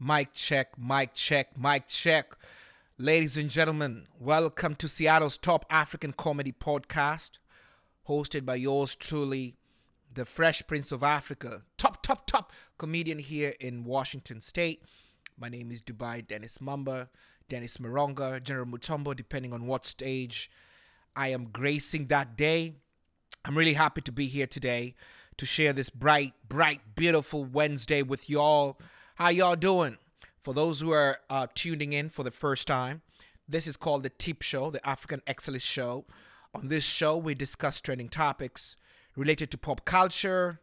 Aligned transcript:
Mic 0.00 0.32
check, 0.32 0.76
mic 0.76 1.14
check, 1.14 1.56
mic 1.56 1.86
check. 1.86 2.34
Ladies 2.98 3.36
and 3.36 3.48
gentlemen, 3.48 4.06
welcome 4.18 4.74
to 4.74 4.88
Seattle's 4.88 5.38
top 5.38 5.64
African 5.70 6.12
comedy 6.12 6.52
podcast, 6.52 7.38
hosted 8.08 8.44
by 8.44 8.56
yours 8.56 8.96
truly, 8.96 9.54
the 10.12 10.24
Fresh 10.24 10.66
Prince 10.66 10.90
of 10.90 11.04
Africa, 11.04 11.62
top, 11.78 12.02
top, 12.02 12.26
top 12.26 12.52
comedian 12.76 13.20
here 13.20 13.54
in 13.60 13.84
Washington 13.84 14.40
State. 14.40 14.82
My 15.38 15.48
name 15.48 15.70
is 15.70 15.80
Dubai 15.80 16.26
Dennis 16.26 16.58
Mumba, 16.58 17.08
Dennis 17.48 17.76
Moronga, 17.76 18.42
General 18.42 18.66
Mutombo, 18.66 19.14
depending 19.14 19.52
on 19.52 19.64
what 19.66 19.86
stage 19.86 20.50
I 21.14 21.28
am 21.28 21.44
gracing 21.46 22.08
that 22.08 22.36
day. 22.36 22.74
I'm 23.44 23.56
really 23.56 23.74
happy 23.74 24.00
to 24.00 24.12
be 24.12 24.26
here 24.26 24.48
today 24.48 24.96
to 25.36 25.46
share 25.46 25.72
this 25.72 25.88
bright, 25.88 26.32
bright, 26.48 26.96
beautiful 26.96 27.44
Wednesday 27.44 28.02
with 28.02 28.28
y'all. 28.28 28.76
How 29.16 29.28
y'all 29.28 29.54
doing? 29.54 29.98
For 30.42 30.52
those 30.52 30.80
who 30.80 30.90
are 30.90 31.20
uh, 31.30 31.46
tuning 31.54 31.92
in 31.92 32.10
for 32.10 32.24
the 32.24 32.32
first 32.32 32.66
time, 32.66 33.02
this 33.48 33.68
is 33.68 33.76
called 33.76 34.02
the 34.02 34.08
TIP 34.08 34.42
Show, 34.42 34.72
the 34.72 34.84
African 34.84 35.22
Excellence 35.24 35.62
Show. 35.62 36.04
On 36.52 36.66
this 36.66 36.82
show, 36.82 37.16
we 37.16 37.36
discuss 37.36 37.80
trending 37.80 38.08
topics 38.08 38.74
related 39.14 39.52
to 39.52 39.56
pop 39.56 39.84
culture, 39.84 40.58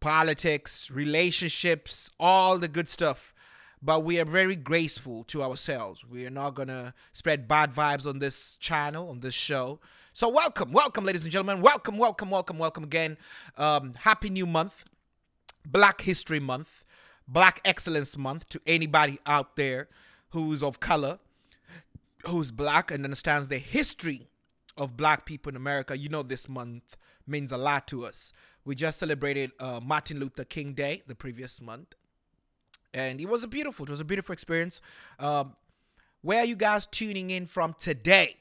politics, 0.00 0.90
relationships, 0.90 2.10
all 2.20 2.58
the 2.58 2.68
good 2.68 2.90
stuff. 2.90 3.32
But 3.80 4.04
we 4.04 4.20
are 4.20 4.26
very 4.26 4.54
graceful 4.54 5.24
to 5.24 5.42
ourselves. 5.42 6.04
We 6.04 6.26
are 6.26 6.30
not 6.30 6.56
to 6.56 6.92
spread 7.14 7.48
bad 7.48 7.72
vibes 7.72 8.06
on 8.06 8.18
this 8.18 8.56
channel, 8.56 9.08
on 9.08 9.20
this 9.20 9.32
show. 9.32 9.80
So, 10.12 10.28
welcome, 10.28 10.72
welcome, 10.72 11.06
ladies 11.06 11.22
and 11.22 11.32
gentlemen. 11.32 11.62
Welcome, 11.62 11.96
welcome, 11.96 12.28
welcome, 12.28 12.58
welcome 12.58 12.84
again. 12.84 13.16
Um, 13.56 13.94
happy 13.94 14.28
new 14.28 14.44
month, 14.44 14.84
Black 15.64 16.02
History 16.02 16.38
Month, 16.38 16.81
Black 17.32 17.60
Excellence 17.64 18.18
Month 18.18 18.48
to 18.50 18.60
anybody 18.66 19.18
out 19.24 19.56
there 19.56 19.88
who's 20.30 20.62
of 20.62 20.80
color, 20.80 21.18
who's 22.26 22.50
black, 22.50 22.90
and 22.90 23.04
understands 23.04 23.48
the 23.48 23.58
history 23.58 24.28
of 24.76 24.96
black 24.96 25.24
people 25.24 25.50
in 25.50 25.56
America. 25.56 25.96
You 25.96 26.10
know, 26.10 26.22
this 26.22 26.48
month 26.48 26.96
means 27.26 27.50
a 27.50 27.56
lot 27.56 27.86
to 27.88 28.04
us. 28.04 28.32
We 28.64 28.74
just 28.74 28.98
celebrated 28.98 29.52
uh, 29.58 29.80
Martin 29.82 30.20
Luther 30.20 30.44
King 30.44 30.74
Day 30.74 31.02
the 31.06 31.14
previous 31.14 31.60
month, 31.60 31.94
and 32.92 33.18
it 33.18 33.28
was 33.28 33.44
a 33.44 33.48
beautiful, 33.48 33.86
it 33.86 33.90
was 33.90 34.00
a 34.00 34.04
beautiful 34.04 34.32
experience. 34.34 34.80
Um, 35.18 35.56
where 36.20 36.40
are 36.40 36.46
you 36.46 36.56
guys 36.56 36.86
tuning 36.86 37.30
in 37.30 37.46
from 37.46 37.74
today? 37.78 38.36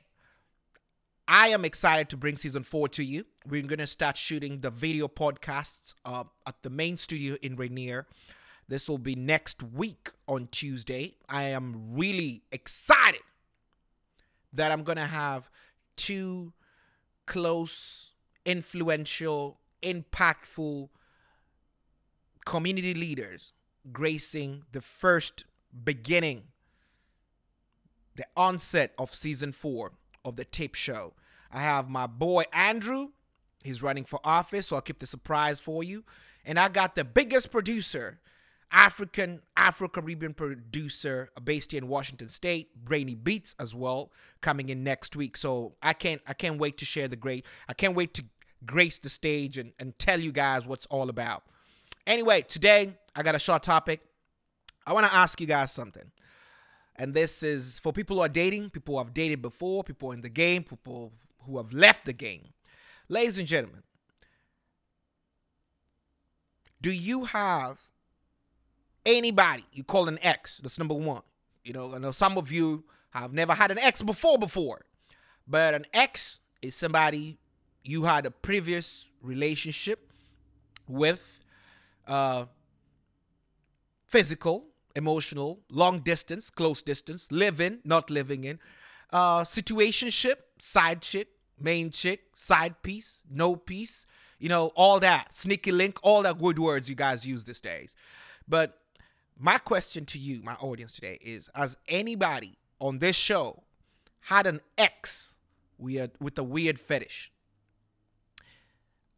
I 1.28 1.48
am 1.48 1.64
excited 1.64 2.10
to 2.10 2.18
bring 2.18 2.36
season 2.36 2.64
four 2.64 2.90
to 2.90 3.04
you. 3.04 3.26
We're 3.48 3.62
going 3.62 3.80
to 3.80 3.88
start 3.88 4.18
shooting 4.18 4.60
the 4.60 4.70
video 4.70 5.08
podcasts 5.08 5.94
uh, 6.04 6.26
at 6.46 6.62
the 6.62 6.70
main 6.70 6.98
studio 6.98 7.38
in 7.42 7.56
Rainier. 7.56 8.06
This 8.68 8.88
will 8.88 8.98
be 8.98 9.16
next 9.16 9.62
week 9.62 10.10
on 10.28 10.48
Tuesday. 10.52 11.16
I 11.28 11.44
am 11.44 11.94
really 11.96 12.44
excited 12.52 13.22
that 14.54 14.72
I'm 14.72 14.84
going 14.84 14.98
to 14.98 15.06
have 15.06 15.50
two 15.96 16.54
close, 17.26 18.12
influential, 18.46 19.60
impactful 19.82 20.90
community 22.46 22.94
leaders 22.94 23.54
gracing 23.92 24.64
the 24.72 24.82
first 24.82 25.46
beginning, 25.84 26.44
the 28.16 28.26
onset 28.36 28.94
of 28.98 29.14
season 29.14 29.52
four 29.52 29.94
of 30.24 30.36
the 30.36 30.46
tape 30.46 30.76
show. 30.76 31.14
I 31.52 31.62
have 31.62 31.90
my 31.90 32.08
boy 32.08 32.44
Andrew. 32.54 33.10
He's 33.64 33.84
running 33.84 34.06
for 34.06 34.20
office, 34.24 34.68
so 34.68 34.76
I'll 34.76 34.82
keep 34.82 35.00
the 35.00 35.08
surprise 35.08 35.60
for 35.60 35.84
you. 35.84 36.04
And 36.44 36.60
I 36.60 36.70
got 36.70 36.96
the 36.96 37.04
biggest 37.04 37.52
producer, 37.52 38.20
African 38.72 39.42
Afro 39.58 39.90
Caribbean 39.90 40.34
producer 40.34 41.30
based 41.44 41.72
here 41.72 41.80
in 41.80 41.88
Washington 41.88 42.30
State, 42.30 42.70
Brainy 42.76 43.16
Beats 43.16 43.54
as 43.60 43.76
well, 43.76 44.12
coming 44.40 44.70
in 44.70 44.84
next 44.84 45.16
week. 45.16 45.36
So 45.36 45.74
I 45.82 45.94
can't 45.94 46.22
I 46.26 46.34
can't 46.34 46.58
wait 46.58 46.78
to 46.78 46.86
share 46.86 47.08
the 47.08 47.16
great. 47.16 47.46
I 47.68 47.74
can't 47.74 47.96
wait 47.96 48.14
to 48.16 48.24
grace 48.66 49.00
the 49.00 49.10
stage 49.10 49.58
and, 49.58 49.74
and 49.80 49.98
tell 50.00 50.20
you 50.20 50.32
guys 50.32 50.66
what's 50.66 50.86
all 50.88 51.10
about. 51.10 51.44
Anyway, 52.08 52.42
today 52.42 52.94
I 53.16 53.24
got 53.24 53.36
a 53.36 53.40
short 53.40 53.64
topic. 53.64 54.02
I 54.86 54.94
want 54.94 55.06
to 55.06 55.14
ask 55.14 55.40
you 55.42 55.48
guys 55.48 55.72
something. 55.72 56.12
And 56.96 57.14
this 57.14 57.44
is 57.44 57.80
for 57.80 57.92
people 57.92 58.18
who 58.18 58.22
are 58.22 58.30
dating, 58.30 58.70
people 58.70 58.96
who 58.96 59.00
have 59.00 59.14
dated 59.14 59.42
before, 59.42 59.84
people 59.84 60.12
in 60.12 60.22
the 60.22 60.30
game, 60.30 60.64
people 60.64 61.12
who 61.46 61.58
have 61.58 61.74
left 61.74 62.06
the 62.06 62.14
game. 62.14 62.50
Ladies 63.10 63.38
and 63.38 63.48
gentlemen, 63.48 63.84
do 66.82 66.92
you 66.92 67.26
have 67.26 67.91
anybody 69.06 69.66
you 69.72 69.84
call 69.84 70.08
an 70.08 70.20
ex? 70.22 70.60
That's 70.62 70.78
number 70.80 70.94
one. 70.96 71.22
You 71.64 71.74
know, 71.74 71.94
I 71.94 71.98
know 71.98 72.12
some 72.12 72.38
of 72.38 72.52
you 72.52 72.84
have 73.12 73.34
never 73.34 73.54
had 73.54 73.72
an 73.72 73.80
ex 73.80 74.02
before 74.02 74.38
before, 74.38 74.86
but 75.48 75.74
an 75.74 75.86
ex 75.94 76.40
is 76.62 76.76
somebody 76.76 77.38
you 77.84 78.04
had 78.04 78.26
a 78.26 78.32
previous 78.32 79.10
relationship 79.22 80.12
with, 80.88 81.40
uh, 82.08 82.46
physical, 84.08 84.68
emotional, 84.96 85.62
long 85.70 86.00
distance, 86.00 86.50
close 86.50 86.84
distance, 86.84 87.32
living, 87.32 87.80
not 87.84 88.10
living 88.10 88.44
in, 88.44 88.60
uh, 89.12 89.42
situationship, 89.44 90.36
side 90.60 91.02
chick, 91.02 91.30
main 91.60 91.90
chick, 91.92 92.24
side 92.36 92.82
piece, 92.82 93.22
no 93.30 93.56
piece, 93.56 94.06
you 94.40 94.50
know, 94.50 94.68
all 94.76 95.00
that, 95.00 95.34
sneaky 95.36 95.72
link, 95.72 95.98
all 96.02 96.24
that 96.24 96.40
good 96.40 96.60
words 96.60 96.90
you 96.90 96.96
guys 96.96 97.26
use 97.26 97.44
these 97.44 97.62
days. 97.62 97.96
But 98.48 98.81
my 99.42 99.58
question 99.58 100.06
to 100.06 100.20
you, 100.20 100.42
my 100.44 100.54
audience 100.56 100.94
today, 100.94 101.18
is 101.22 101.50
Has 101.56 101.76
anybody 101.88 102.58
on 102.80 103.00
this 103.00 103.16
show 103.16 103.64
had 104.22 104.46
an 104.46 104.62
ex 104.78 105.36
weird, 105.78 106.12
with 106.20 106.38
a 106.38 106.44
weird 106.44 106.80
fetish? 106.80 107.32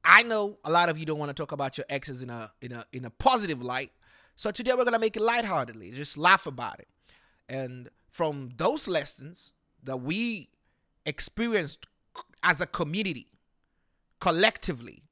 I 0.06 0.24
know 0.24 0.58
a 0.64 0.72
lot 0.72 0.90
of 0.90 0.98
you 0.98 1.06
don't 1.06 1.20
want 1.20 1.30
to 1.30 1.34
talk 1.34 1.52
about 1.52 1.78
your 1.78 1.86
exes 1.90 2.22
in 2.22 2.30
a 2.30 2.52
in 2.62 2.72
a 2.72 2.86
in 2.94 3.06
a 3.06 3.10
positive 3.10 3.62
light. 3.62 3.92
So 4.36 4.50
today 4.50 4.74
we're 4.78 4.86
gonna 4.86 5.00
make 5.00 5.18
it 5.18 5.22
lightheartedly, 5.22 5.92
just 5.92 6.18
laugh 6.18 6.46
about 6.46 6.80
it. 6.80 6.88
And 7.50 7.90
from 8.10 8.52
those 8.56 8.88
lessons 8.88 9.52
that 9.84 9.98
we 9.98 10.50
experienced 11.06 11.86
as 12.42 12.62
a 12.62 12.66
community, 12.66 13.28
collectively, 14.20 15.04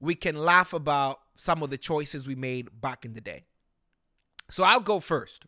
we 0.00 0.14
can 0.14 0.36
laugh 0.36 0.72
about 0.72 1.20
some 1.34 1.62
of 1.62 1.70
the 1.70 1.78
choices 1.78 2.26
we 2.26 2.34
made 2.34 2.80
back 2.80 3.04
in 3.04 3.12
the 3.12 3.20
day. 3.20 3.44
So 4.50 4.64
I'll 4.64 4.80
go 4.80 5.00
first. 5.00 5.46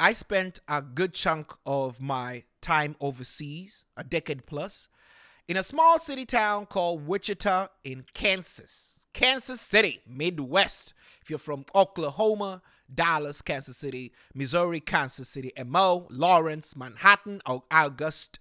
I 0.00 0.12
spent 0.12 0.60
a 0.68 0.80
good 0.80 1.12
chunk 1.12 1.52
of 1.66 2.00
my 2.00 2.44
time 2.60 2.96
overseas, 3.00 3.84
a 3.96 4.04
decade 4.04 4.46
plus, 4.46 4.88
in 5.48 5.56
a 5.56 5.62
small 5.62 5.98
city 5.98 6.24
town 6.24 6.66
called 6.66 7.06
Wichita 7.06 7.68
in 7.82 8.04
Kansas. 8.14 9.00
Kansas 9.12 9.60
City, 9.60 10.00
Midwest. 10.06 10.94
If 11.20 11.30
you're 11.30 11.38
from 11.38 11.64
Oklahoma, 11.74 12.62
Dallas, 12.92 13.42
Kansas 13.42 13.76
City, 13.76 14.12
Missouri, 14.34 14.78
Kansas 14.80 15.28
City, 15.28 15.52
MO, 15.66 16.06
Lawrence, 16.10 16.76
Manhattan, 16.76 17.40
August, 17.44 18.38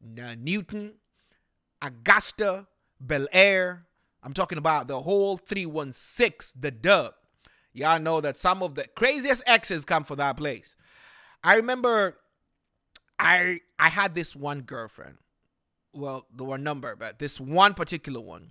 Newton, 0.00 0.94
Augusta, 1.82 2.66
Bel 3.00 3.28
Aire. 3.32 3.86
I'm 4.22 4.32
talking 4.32 4.58
about 4.58 4.88
the 4.88 5.00
whole 5.02 5.36
316, 5.36 6.60
the 6.60 6.70
dub. 6.70 7.14
Y'all 7.72 8.00
know 8.00 8.20
that 8.20 8.36
some 8.36 8.62
of 8.62 8.74
the 8.74 8.86
craziest 8.96 9.42
exes 9.46 9.84
come 9.84 10.04
from 10.04 10.16
that 10.16 10.36
place. 10.36 10.74
I 11.44 11.56
remember 11.56 12.18
I 13.18 13.60
I 13.78 13.88
had 13.88 14.14
this 14.14 14.34
one 14.34 14.62
girlfriend. 14.62 15.18
Well, 15.92 16.26
there 16.34 16.46
were 16.46 16.56
a 16.56 16.58
number, 16.58 16.96
but 16.96 17.18
this 17.18 17.40
one 17.40 17.74
particular 17.74 18.20
one. 18.20 18.50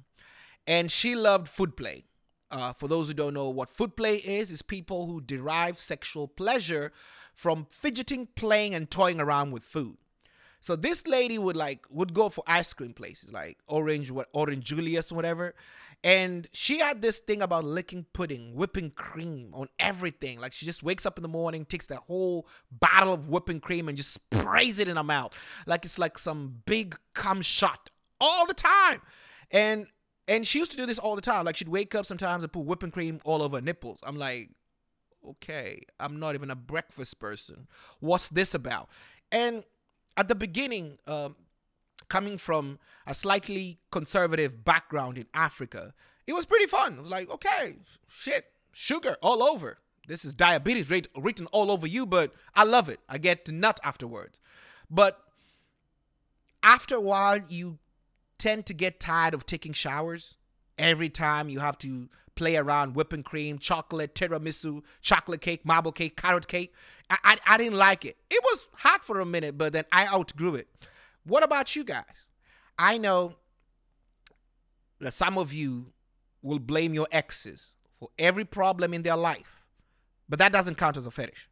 And 0.65 0.91
she 0.91 1.15
loved 1.15 1.47
food 1.47 1.77
play. 1.77 2.05
Uh, 2.49 2.73
for 2.73 2.87
those 2.87 3.07
who 3.07 3.13
don't 3.13 3.33
know 3.33 3.49
what 3.49 3.69
food 3.69 3.95
play 3.97 4.15
is, 4.17 4.51
is 4.51 4.61
people 4.61 5.05
who 5.05 5.19
derive 5.19 5.79
sexual 5.79 6.27
pleasure 6.27 6.91
from 7.33 7.65
fidgeting, 7.69 8.27
playing, 8.35 8.73
and 8.73 8.89
toying 8.89 9.19
around 9.19 9.51
with 9.51 9.63
food. 9.63 9.97
So 10.59 10.75
this 10.75 11.05
lady 11.05 11.37
would 11.37 11.55
like 11.55 11.85
would 11.89 12.13
go 12.13 12.29
for 12.29 12.43
ice 12.47 12.73
cream 12.73 12.93
places 12.93 13.31
like 13.31 13.57
Orange 13.67 14.11
what 14.11 14.27
Orange 14.33 14.63
Julius 14.65 15.11
whatever. 15.11 15.55
And 16.07 16.47
she 16.53 16.79
had 16.79 17.01
this 17.01 17.19
thing 17.19 17.41
about 17.41 17.65
licking 17.65 18.05
pudding, 18.13 18.55
whipping 18.55 18.91
cream 18.91 19.51
on 19.53 19.67
everything. 19.77 20.39
Like 20.39 20.53
she 20.53 20.65
just 20.65 20.81
wakes 20.81 21.05
up 21.05 21.17
in 21.17 21.21
the 21.21 21.27
morning, 21.27 21.65
takes 21.65 21.87
that 21.87 22.03
whole 22.07 22.47
bottle 22.71 23.13
of 23.13 23.27
whipping 23.27 23.59
cream 23.59 23.89
and 23.89 23.97
just 23.97 24.13
sprays 24.13 24.79
it 24.79 24.87
in 24.87 24.95
her 24.95 25.03
mouth. 25.03 25.37
Like 25.65 25.83
it's 25.83 25.99
like 25.99 26.17
some 26.17 26.61
big 26.65 26.97
cum 27.13 27.41
shot 27.41 27.89
all 28.21 28.45
the 28.45 28.53
time. 28.53 29.01
And 29.51 29.87
and 30.29 30.47
she 30.47 30.59
used 30.59 30.71
to 30.71 30.77
do 30.77 30.85
this 30.85 30.97
all 30.97 31.17
the 31.17 31.21
time. 31.21 31.43
Like 31.43 31.57
she'd 31.57 31.67
wake 31.67 31.93
up 31.93 32.05
sometimes 32.05 32.41
and 32.41 32.53
put 32.53 32.63
whipping 32.63 32.91
cream 32.91 33.19
all 33.25 33.43
over 33.43 33.57
her 33.57 33.61
nipples. 33.61 33.99
I'm 34.01 34.15
like, 34.15 34.51
okay, 35.27 35.81
I'm 35.99 36.21
not 36.21 36.35
even 36.35 36.49
a 36.49 36.55
breakfast 36.55 37.19
person. 37.19 37.67
What's 37.99 38.29
this 38.29 38.53
about? 38.53 38.87
And 39.29 39.65
at 40.15 40.29
the 40.29 40.35
beginning, 40.35 40.99
um, 41.05 41.35
coming 42.09 42.37
from 42.37 42.79
a 43.05 43.13
slightly 43.13 43.79
conservative 43.91 44.63
background 44.63 45.17
in 45.17 45.27
Africa, 45.33 45.93
it 46.25 46.33
was 46.33 46.45
pretty 46.45 46.67
fun. 46.67 46.97
It 46.97 47.01
was 47.01 47.09
like, 47.09 47.29
okay, 47.29 47.75
shit, 48.07 48.45
sugar 48.71 49.17
all 49.21 49.41
over. 49.41 49.79
This 50.07 50.23
is 50.23 50.33
diabetes 50.33 50.89
rate 50.89 51.07
written 51.17 51.47
all 51.47 51.69
over 51.69 51.85
you, 51.85 52.05
but 52.05 52.33
I 52.55 52.63
love 52.63 52.87
it. 52.89 52.99
I 53.09 53.17
get 53.17 53.45
to 53.45 53.51
nut 53.51 53.79
afterwards. 53.83 54.39
But 54.89 55.19
after 56.63 56.95
a 56.95 57.01
while, 57.01 57.39
you 57.49 57.79
tend 58.37 58.65
to 58.67 58.73
get 58.73 58.99
tired 58.99 59.33
of 59.33 59.45
taking 59.45 59.73
showers. 59.73 60.37
Every 60.77 61.09
time 61.09 61.49
you 61.49 61.59
have 61.59 61.77
to 61.79 62.07
play 62.35 62.55
around 62.55 62.95
whipping 62.95 63.23
cream, 63.23 63.57
chocolate, 63.57 64.15
tiramisu, 64.15 64.81
chocolate 65.01 65.41
cake, 65.41 65.65
marble 65.65 65.91
cake, 65.91 66.15
carrot 66.15 66.47
cake. 66.47 66.73
I, 67.09 67.17
I, 67.23 67.37
I 67.47 67.57
didn't 67.57 67.77
like 67.77 68.05
it. 68.05 68.17
It 68.29 68.41
was 68.43 68.67
hot 68.75 69.03
for 69.03 69.19
a 69.19 69.25
minute, 69.25 69.57
but 69.57 69.73
then 69.73 69.85
I 69.91 70.07
outgrew 70.07 70.55
it. 70.55 70.67
What 71.27 71.43
about 71.43 71.75
you 71.75 71.83
guys? 71.83 72.25
I 72.79 72.97
know 72.97 73.35
that 74.99 75.13
some 75.13 75.37
of 75.37 75.51
you 75.53 75.87
will 76.41 76.59
blame 76.59 76.93
your 76.93 77.07
exes 77.11 77.71
for 77.99 78.09
every 78.17 78.45
problem 78.45 78.93
in 78.93 79.01
their 79.01 79.17
life, 79.17 79.65
but 80.29 80.39
that 80.39 80.53
doesn't 80.53 80.75
count 80.75 80.95
as 80.95 81.05
a 81.05 81.11
fetish. 81.11 81.49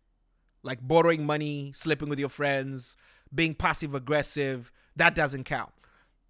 Like 0.63 0.79
borrowing 0.81 1.25
money, 1.25 1.73
sleeping 1.75 2.07
with 2.09 2.19
your 2.19 2.29
friends, 2.29 2.95
being 3.33 3.53
passive 3.53 3.93
aggressive, 3.93 4.71
that 4.95 5.13
doesn't 5.13 5.43
count. 5.43 5.73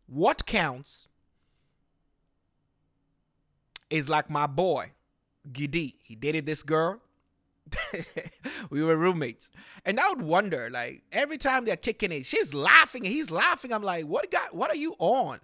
What 0.07 0.45
counts 0.45 1.07
is 3.89 4.09
like 4.09 4.29
my 4.29 4.47
boy, 4.47 4.91
Gidi. 5.51 5.95
He 6.03 6.15
dated 6.15 6.45
this 6.45 6.63
girl. 6.63 7.01
we 8.69 8.83
were 8.83 8.95
roommates. 8.95 9.49
And 9.85 9.99
I 9.99 10.09
would 10.09 10.21
wonder, 10.21 10.69
like, 10.69 11.03
every 11.11 11.37
time 11.37 11.65
they're 11.65 11.75
kicking 11.75 12.11
it, 12.11 12.25
she's 12.25 12.53
laughing 12.53 13.05
and 13.05 13.13
he's 13.13 13.31
laughing. 13.31 13.73
I'm 13.73 13.83
like, 13.83 14.05
what 14.05 14.29
got 14.31 14.53
what 14.55 14.71
are 14.71 14.77
you 14.77 14.95
on? 14.99 15.39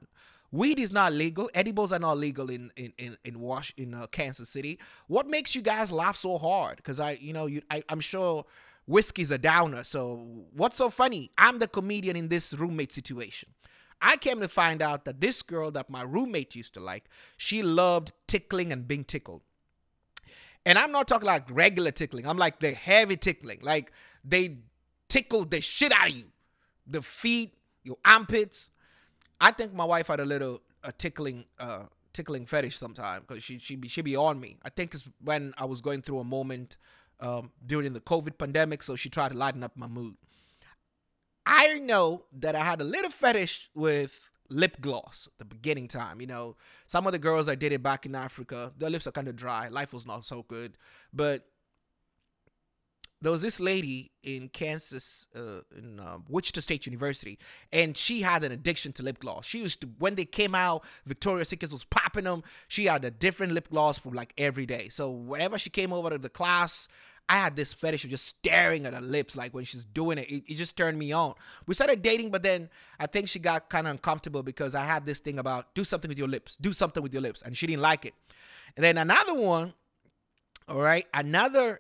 Weed 0.52 0.80
is 0.80 0.92
not 0.92 1.14
legal. 1.14 1.50
Edibles 1.54 1.92
are 1.92 2.00
not 2.00 2.18
legal 2.18 2.50
in 2.50 2.72
in 2.76 2.94
in, 2.98 3.18
in 3.24 3.40
Wash 3.40 3.74
in 3.78 3.94
uh, 3.94 4.08
Kansas 4.08 4.50
City. 4.50 4.80
What 5.08 5.28
makes 5.28 5.56
you 5.56 5.62
guys 5.62 5.92
laugh 5.92 6.18
so 6.18 6.38
hard? 6.38 6.78
Because 6.78 7.00
I, 7.00 7.12
you 7.12 7.34
know, 7.34 7.48
you 7.48 7.62
I, 7.72 7.84
I'm 7.90 8.02
sure 8.02 8.46
whiskey's 8.86 9.32
a 9.32 9.38
downer. 9.38 9.84
So 9.84 10.46
what's 10.54 10.78
so 10.78 10.90
funny? 10.90 11.32
I'm 11.38 11.60
the 11.60 11.68
comedian 11.68 12.16
in 12.16 12.28
this 12.28 12.54
roommate 12.54 12.92
situation. 12.92 13.50
I 14.02 14.18
came 14.18 14.40
to 14.42 14.48
find 14.48 14.82
out 14.82 15.06
that 15.06 15.22
this 15.22 15.42
girl 15.44 15.70
that 15.72 15.90
my 15.90 16.02
roommate 16.02 16.56
used 16.56 16.74
to 16.74 16.80
like, 16.80 17.06
she 17.38 17.62
loved 17.62 18.14
tickling 18.28 18.74
and 18.74 18.88
being 18.88 19.04
tickled. 19.04 19.44
And 20.66 20.78
I'm 20.78 20.92
not 20.92 21.08
talking 21.08 21.26
like 21.26 21.46
regular 21.50 21.92
tickling. 21.92 22.28
I'm 22.28 22.38
like 22.38 22.60
the 22.60 22.72
heavy 22.72 23.18
tickling. 23.18 23.60
Like 23.62 23.92
they 24.24 24.58
tickle 25.10 25.46
the 25.46 25.62
shit 25.62 25.92
out 25.92 26.10
of 26.10 26.16
you. 26.16 26.26
The 26.88 27.02
feet, 27.02 27.54
your 27.84 27.98
armpits. 28.06 28.70
I 29.40 29.52
think 29.52 29.74
my 29.74 29.86
wife 29.86 30.08
had 30.08 30.20
a 30.20 30.26
little 30.26 30.62
a 30.84 30.92
tickling 30.92 31.46
uh 31.60 31.84
tickling 32.14 32.46
fetish 32.46 32.78
sometime 32.78 33.22
because 33.28 33.44
she 33.44 33.60
she 33.60 33.76
be 33.76 33.88
she 33.88 34.02
be 34.02 34.16
on 34.16 34.40
me. 34.40 34.58
I 34.64 34.70
think 34.70 34.94
it's 34.94 35.08
when 35.24 35.54
I 35.58 35.66
was 35.66 35.82
going 35.82 36.02
through 36.02 36.20
a 36.20 36.24
moment 36.24 36.78
um, 37.20 37.52
during 37.66 37.94
the 37.94 38.02
COVID 38.02 38.38
pandemic, 38.38 38.84
so 38.84 38.96
she 38.96 39.10
tried 39.10 39.30
to 39.30 39.38
lighten 39.38 39.64
up 39.64 39.78
my 39.78 39.88
mood. 39.88 40.16
I 41.46 41.80
know 41.80 42.26
that 42.34 42.56
I 42.56 42.64
had 42.64 42.82
a 42.82 42.84
little 42.84 43.12
fetish 43.12 43.70
with 43.74 44.31
lip 44.52 44.82
gloss 44.82 45.28
the 45.38 45.46
beginning 45.46 45.88
time. 45.88 46.22
You 46.22 46.28
know, 46.28 46.56
some 46.88 47.06
of 47.06 47.14
the 47.14 47.20
girls 47.20 47.48
I 47.48 47.56
dated 47.56 47.82
back 47.82 48.06
in 48.06 48.16
Africa, 48.16 48.74
their 48.78 48.90
lips 48.90 49.08
are 49.08 49.12
kind 49.12 49.28
of 49.28 49.36
dry. 49.36 49.68
Life 49.70 49.94
was 49.94 50.06
not 50.06 50.26
so 50.26 50.44
good. 50.44 50.78
But 51.14 51.48
there 53.22 53.32
was 53.32 53.44
this 53.44 53.60
lady 53.60 54.12
in 54.24 54.50
Kansas, 54.50 55.28
uh, 55.36 55.62
in 55.78 56.00
uh, 56.00 56.18
Wichita 56.28 56.60
State 56.60 56.88
University, 56.88 57.38
and 57.72 57.96
she 57.96 58.22
had 58.22 58.44
an 58.44 58.52
addiction 58.52 58.94
to 58.94 59.04
lip 59.04 59.20
gloss. 59.20 59.46
She 59.46 59.60
used 59.60 59.82
to, 59.82 59.90
when 60.00 60.16
they 60.16 60.26
came 60.26 60.56
out, 60.56 60.84
Victoria's 61.06 61.50
Secret 61.50 61.72
was 61.72 61.84
popping 61.84 62.24
them. 62.24 62.44
She 62.68 62.86
had 62.86 63.06
a 63.06 63.12
different 63.12 63.54
lip 63.54 63.70
gloss 63.70 64.00
for 64.00 64.12
like 64.12 64.34
every 64.40 64.66
day. 64.66 64.90
So 64.90 65.12
whenever 65.12 65.60
she 65.60 65.70
came 65.70 65.94
over 65.94 66.10
to 66.10 66.18
the 66.18 66.30
class, 66.30 66.88
I 67.30 67.36
had 67.36 67.56
this 67.56 67.72
fetish 67.72 68.04
of 68.04 68.10
just 68.10 68.26
staring 68.26 68.86
at 68.86 68.94
her 68.94 69.02
lips, 69.02 69.38
like 69.38 69.54
when 69.54 69.64
she's 69.64 69.86
doing 69.86 70.18
it. 70.18 70.30
it. 70.30 70.44
It, 70.48 70.56
just 70.56 70.76
turned 70.76 71.00
me 71.00 71.12
on. 71.12 71.34
We 71.66 71.74
started 71.76 72.02
dating, 72.02 72.32
but 72.32 72.44
then 72.44 72.70
I 73.00 73.08
think 73.08 73.30
she 73.30 73.40
got 73.40 73.70
kind 73.70 73.88
of 73.88 73.92
uncomfortable 73.92 74.44
because 74.44 74.76
I 74.76 74.84
had 74.84 75.06
this 75.06 75.20
thing 75.20 75.40
about 75.40 75.74
do 75.74 75.84
something 75.84 76.10
with 76.10 76.18
your 76.18 76.28
lips, 76.28 76.58
do 76.58 76.74
something 76.74 77.02
with 77.02 77.14
your 77.14 77.22
lips, 77.22 77.42
and 77.42 77.56
she 77.56 77.68
didn't 77.68 77.82
like 77.82 78.06
it. 78.06 78.14
And 78.76 78.84
then 78.84 78.98
another 78.98 79.34
one, 79.34 79.74
all 80.68 80.82
right, 80.82 81.06
another 81.14 81.80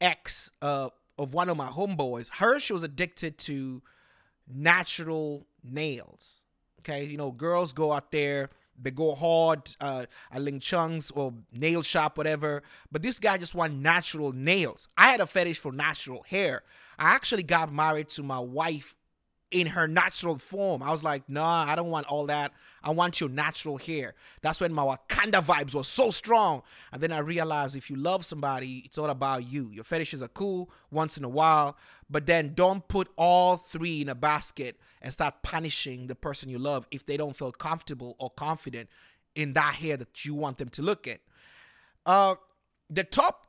ex 0.00 0.50
uh, 0.60 0.90
of 1.18 1.32
one 1.32 1.48
of 1.48 1.56
my 1.56 1.68
homeboys, 1.68 2.28
her, 2.38 2.60
she 2.60 2.72
was 2.72 2.82
addicted 2.82 3.38
to 3.38 3.82
natural 4.46 5.46
nails. 5.64 6.42
Okay, 6.80 7.04
you 7.04 7.16
know, 7.16 7.30
girls 7.30 7.72
go 7.72 7.92
out 7.92 8.10
there 8.10 8.50
they 8.82 8.90
go 8.90 9.14
hard 9.14 9.74
uh, 9.80 10.06
at 10.30 10.42
Ling 10.42 10.60
Chung's 10.60 11.10
or 11.12 11.32
nail 11.52 11.82
shop, 11.82 12.18
whatever. 12.18 12.62
But 12.90 13.02
this 13.02 13.18
guy 13.18 13.38
just 13.38 13.54
want 13.54 13.74
natural 13.74 14.32
nails. 14.32 14.88
I 14.96 15.10
had 15.10 15.20
a 15.20 15.26
fetish 15.26 15.58
for 15.58 15.72
natural 15.72 16.24
hair. 16.28 16.62
I 16.98 17.10
actually 17.14 17.44
got 17.44 17.72
married 17.72 18.08
to 18.10 18.22
my 18.22 18.40
wife 18.40 18.94
in 19.52 19.68
her 19.68 19.86
natural 19.86 20.38
form. 20.38 20.82
I 20.82 20.90
was 20.90 21.04
like, 21.04 21.28
nah, 21.28 21.64
I 21.68 21.76
don't 21.76 21.90
want 21.90 22.06
all 22.06 22.26
that. 22.26 22.52
I 22.82 22.90
want 22.90 23.20
your 23.20 23.28
natural 23.28 23.76
hair. 23.76 24.14
That's 24.40 24.60
when 24.60 24.72
my 24.72 24.82
Wakanda 24.82 25.42
vibes 25.42 25.74
were 25.74 25.84
so 25.84 26.10
strong. 26.10 26.62
And 26.92 27.02
then 27.02 27.12
I 27.12 27.18
realized 27.18 27.76
if 27.76 27.90
you 27.90 27.96
love 27.96 28.24
somebody, 28.24 28.82
it's 28.84 28.98
all 28.98 29.10
about 29.10 29.46
you. 29.46 29.70
Your 29.70 29.84
fetishes 29.84 30.22
are 30.22 30.28
cool 30.28 30.70
once 30.90 31.18
in 31.18 31.24
a 31.24 31.28
while, 31.28 31.76
but 32.10 32.26
then 32.26 32.54
don't 32.54 32.86
put 32.88 33.08
all 33.16 33.56
three 33.56 34.00
in 34.00 34.08
a 34.08 34.14
basket 34.14 34.76
and 35.00 35.12
start 35.12 35.42
punishing 35.42 36.06
the 36.06 36.14
person 36.14 36.48
you 36.48 36.58
love 36.58 36.86
if 36.90 37.06
they 37.06 37.16
don't 37.16 37.36
feel 37.36 37.52
comfortable 37.52 38.16
or 38.18 38.30
confident 38.30 38.88
in 39.34 39.52
that 39.52 39.74
hair 39.74 39.96
that 39.96 40.24
you 40.24 40.34
want 40.34 40.58
them 40.58 40.68
to 40.70 40.82
look 40.82 41.06
at. 41.06 41.20
Uh, 42.06 42.34
the 42.90 43.04
top 43.04 43.41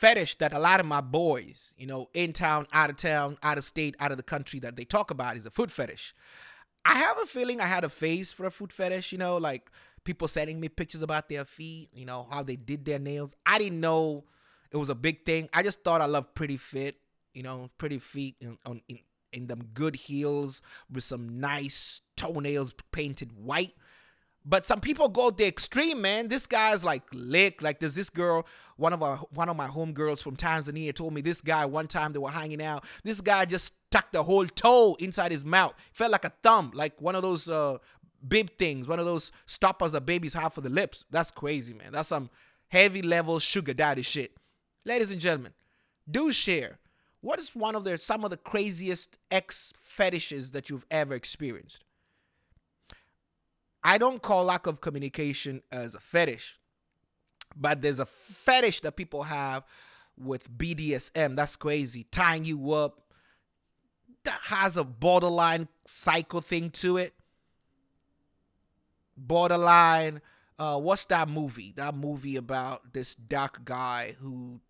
fetish 0.00 0.36
that 0.36 0.54
a 0.54 0.58
lot 0.58 0.80
of 0.80 0.86
my 0.86 1.02
boys, 1.02 1.74
you 1.76 1.86
know, 1.86 2.08
in 2.14 2.32
town, 2.32 2.66
out 2.72 2.88
of 2.88 2.96
town, 2.96 3.36
out 3.42 3.58
of 3.58 3.64
state, 3.64 3.94
out 4.00 4.10
of 4.10 4.16
the 4.16 4.22
country 4.22 4.58
that 4.58 4.74
they 4.74 4.84
talk 4.84 5.10
about 5.10 5.36
is 5.36 5.44
a 5.44 5.50
foot 5.50 5.70
fetish. 5.70 6.14
I 6.86 6.94
have 6.94 7.18
a 7.18 7.26
feeling 7.26 7.60
I 7.60 7.66
had 7.66 7.84
a 7.84 7.90
face 7.90 8.32
for 8.32 8.46
a 8.46 8.50
foot 8.50 8.72
fetish, 8.72 9.12
you 9.12 9.18
know, 9.18 9.36
like 9.36 9.70
people 10.04 10.26
sending 10.26 10.58
me 10.58 10.70
pictures 10.70 11.02
about 11.02 11.28
their 11.28 11.44
feet, 11.44 11.90
you 11.92 12.06
know, 12.06 12.26
how 12.30 12.42
they 12.42 12.56
did 12.56 12.86
their 12.86 12.98
nails. 12.98 13.34
I 13.44 13.58
didn't 13.58 13.80
know 13.80 14.24
it 14.72 14.78
was 14.78 14.88
a 14.88 14.94
big 14.94 15.26
thing. 15.26 15.50
I 15.52 15.62
just 15.62 15.84
thought 15.84 16.00
I 16.00 16.06
loved 16.06 16.34
pretty 16.34 16.56
fit, 16.56 16.96
you 17.34 17.42
know, 17.42 17.68
pretty 17.76 17.98
feet 17.98 18.36
in, 18.40 18.56
on, 18.64 18.80
in, 18.88 19.00
in 19.34 19.48
them 19.48 19.68
good 19.74 19.96
heels 19.96 20.62
with 20.90 21.04
some 21.04 21.40
nice 21.40 22.00
toenails 22.16 22.72
painted 22.90 23.32
white. 23.32 23.74
But 24.44 24.64
some 24.64 24.80
people 24.80 25.08
go 25.08 25.30
the 25.30 25.46
extreme, 25.46 26.00
man. 26.00 26.28
This 26.28 26.46
guy's 26.46 26.82
like 26.82 27.02
lick. 27.12 27.60
Like 27.60 27.78
there's 27.78 27.94
this 27.94 28.08
girl, 28.08 28.46
one 28.76 28.92
of 28.92 29.02
our 29.02 29.16
one 29.34 29.48
of 29.48 29.56
my 29.56 29.66
homegirls 29.66 30.22
from 30.22 30.36
Tanzania 30.36 30.94
told 30.94 31.12
me 31.12 31.20
this 31.20 31.42
guy 31.42 31.66
one 31.66 31.86
time 31.86 32.12
they 32.12 32.18
were 32.18 32.30
hanging 32.30 32.62
out. 32.62 32.84
This 33.04 33.20
guy 33.20 33.44
just 33.44 33.74
stuck 33.90 34.12
the 34.12 34.22
whole 34.22 34.46
toe 34.46 34.96
inside 34.98 35.32
his 35.32 35.44
mouth. 35.44 35.74
Felt 35.92 36.12
like 36.12 36.24
a 36.24 36.32
thumb, 36.42 36.72
like 36.74 37.00
one 37.00 37.14
of 37.14 37.22
those 37.22 37.48
uh 37.48 37.78
bib 38.26 38.56
things, 38.58 38.88
one 38.88 38.98
of 38.98 39.04
those 39.04 39.30
stoppers 39.46 39.92
that 39.92 40.06
babies 40.06 40.34
have 40.34 40.54
for 40.54 40.62
the 40.62 40.70
lips. 40.70 41.04
That's 41.10 41.30
crazy, 41.30 41.74
man. 41.74 41.92
That's 41.92 42.08
some 42.08 42.30
heavy 42.68 43.02
level 43.02 43.38
sugar 43.40 43.74
daddy 43.74 44.02
shit. 44.02 44.36
Ladies 44.86 45.10
and 45.10 45.20
gentlemen, 45.20 45.52
do 46.10 46.32
share. 46.32 46.78
What 47.20 47.38
is 47.38 47.54
one 47.54 47.74
of 47.74 47.84
the 47.84 47.98
some 47.98 48.24
of 48.24 48.30
the 48.30 48.38
craziest 48.38 49.18
ex 49.30 49.74
fetishes 49.76 50.52
that 50.52 50.70
you've 50.70 50.86
ever 50.90 51.14
experienced? 51.14 51.84
I 53.82 53.98
don't 53.98 54.20
call 54.20 54.44
lack 54.44 54.66
of 54.66 54.80
communication 54.80 55.62
as 55.72 55.94
a 55.94 56.00
fetish, 56.00 56.58
but 57.56 57.80
there's 57.80 57.98
a 57.98 58.06
fetish 58.06 58.80
that 58.82 58.96
people 58.96 59.24
have 59.24 59.64
with 60.18 60.50
BDSM. 60.56 61.36
That's 61.36 61.56
crazy. 61.56 62.06
Tying 62.10 62.44
you 62.44 62.72
up. 62.72 63.00
That 64.24 64.38
has 64.44 64.76
a 64.76 64.84
borderline 64.84 65.68
psycho 65.86 66.40
thing 66.40 66.70
to 66.70 66.98
it. 66.98 67.14
Borderline. 69.16 70.20
Uh, 70.58 70.78
what's 70.78 71.06
that 71.06 71.26
movie? 71.26 71.72
That 71.76 71.94
movie 71.94 72.36
about 72.36 72.92
this 72.92 73.14
dark 73.14 73.64
guy 73.64 74.16
who 74.20 74.60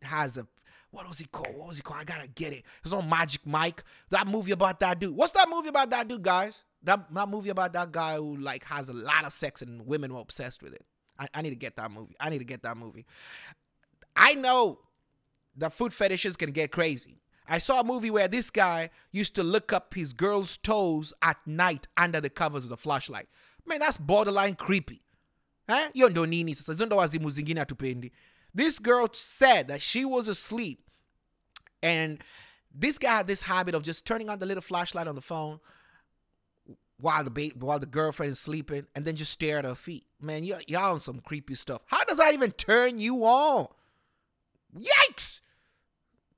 has 0.00 0.38
a 0.38 0.46
what 0.90 1.06
was 1.06 1.18
he 1.18 1.26
called? 1.26 1.54
What 1.54 1.68
was 1.68 1.76
he 1.76 1.82
called? 1.82 2.00
I 2.00 2.04
gotta 2.04 2.28
get 2.28 2.54
it. 2.54 2.60
It 2.60 2.64
was 2.82 2.94
on 2.94 3.06
Magic 3.06 3.44
Mike. 3.44 3.84
That 4.08 4.26
movie 4.26 4.52
about 4.52 4.80
that 4.80 4.98
dude. 4.98 5.14
What's 5.14 5.34
that 5.34 5.46
movie 5.50 5.68
about 5.68 5.90
that 5.90 6.08
dude, 6.08 6.22
guys? 6.22 6.62
That 6.82 7.12
that 7.14 7.28
movie 7.28 7.50
about 7.50 7.72
that 7.72 7.92
guy 7.92 8.16
who 8.16 8.36
like 8.36 8.64
has 8.64 8.88
a 8.88 8.92
lot 8.92 9.24
of 9.24 9.32
sex 9.32 9.62
and 9.62 9.86
women 9.86 10.12
were 10.14 10.20
obsessed 10.20 10.62
with 10.62 10.72
it. 10.72 10.84
I, 11.18 11.28
I 11.34 11.42
need 11.42 11.50
to 11.50 11.56
get 11.56 11.76
that 11.76 11.90
movie. 11.90 12.14
I 12.20 12.30
need 12.30 12.38
to 12.38 12.44
get 12.44 12.62
that 12.62 12.76
movie. 12.76 13.06
I 14.14 14.34
know 14.34 14.80
that 15.56 15.72
foot 15.72 15.92
fetishes 15.92 16.36
can 16.36 16.50
get 16.50 16.70
crazy. 16.70 17.20
I 17.48 17.58
saw 17.58 17.80
a 17.80 17.84
movie 17.84 18.10
where 18.10 18.28
this 18.28 18.50
guy 18.50 18.90
used 19.12 19.34
to 19.36 19.42
look 19.42 19.72
up 19.72 19.94
his 19.94 20.12
girl's 20.12 20.56
toes 20.58 21.12
at 21.22 21.36
night 21.46 21.86
under 21.96 22.20
the 22.20 22.30
covers 22.30 22.64
of 22.64 22.70
the 22.70 22.76
flashlight. 22.76 23.28
Man, 23.64 23.78
that's 23.78 23.98
borderline 23.98 24.54
creepy. 24.56 25.02
Eh? 25.68 25.88
Nini. 25.94 26.54
This 28.54 28.78
girl 28.78 29.08
said 29.12 29.68
that 29.68 29.82
she 29.82 30.04
was 30.04 30.28
asleep 30.28 30.82
and 31.82 32.22
this 32.74 32.98
guy 32.98 33.16
had 33.16 33.26
this 33.26 33.42
habit 33.42 33.74
of 33.74 33.82
just 33.82 34.04
turning 34.04 34.28
on 34.28 34.38
the 34.38 34.46
little 34.46 34.62
flashlight 34.62 35.08
on 35.08 35.14
the 35.14 35.22
phone 35.22 35.60
while 36.98 37.24
the 37.24 37.30
ba- 37.30 37.50
while 37.58 37.78
the 37.78 37.86
girlfriend 37.86 38.32
is 38.32 38.40
sleeping 38.40 38.86
and 38.94 39.04
then 39.04 39.16
just 39.16 39.32
stare 39.32 39.58
at 39.58 39.64
her 39.64 39.74
feet. 39.74 40.06
Man, 40.20 40.42
y- 40.46 40.62
y'all 40.66 40.92
on 40.94 41.00
some 41.00 41.20
creepy 41.20 41.54
stuff. 41.54 41.82
How 41.86 42.02
does 42.04 42.18
that 42.18 42.34
even 42.34 42.52
turn 42.52 42.98
you 42.98 43.24
on? 43.24 43.68
Yikes! 44.76 45.40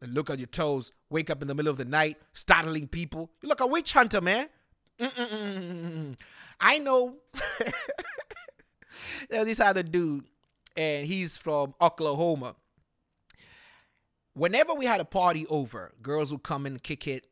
And 0.01 0.15
look 0.15 0.31
at 0.31 0.39
your 0.39 0.47
toes, 0.47 0.93
wake 1.11 1.29
up 1.31 1.43
in 1.43 1.49
the 1.49 1.55
middle 1.55 1.71
of 1.71 1.79
the 1.79 1.85
night, 1.85 2.19
startling 2.33 2.87
people. 2.89 3.31
You 3.43 3.49
look 3.49 3.61
a 3.61 3.67
witch 3.67 3.93
hunter, 3.93 4.21
man. 4.21 4.49
Mm-mm-mm-mm. 5.01 6.17
I 6.61 6.79
know. 6.79 7.17
There's 9.31 9.47
this 9.47 9.61
other 9.61 9.83
dude, 9.83 10.25
and 10.77 11.07
he's 11.07 11.37
from 11.37 11.75
Oklahoma. 11.81 12.57
Whenever 14.35 14.75
we 14.75 14.87
had 14.87 15.01
a 15.01 15.05
party 15.05 15.47
over, 15.49 15.93
girls 16.01 16.31
would 16.31 16.43
come 16.45 16.65
and 16.67 16.83
kick 16.83 17.07
it, 17.09 17.27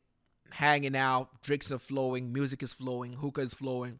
hanging 0.51 0.97
out, 0.97 1.43
drinks 1.43 1.71
are 1.71 1.79
flowing, 1.79 2.33
music 2.33 2.63
is 2.63 2.73
flowing, 2.73 3.15
hookah 3.15 3.43
is 3.43 3.55
flowing. 3.55 3.99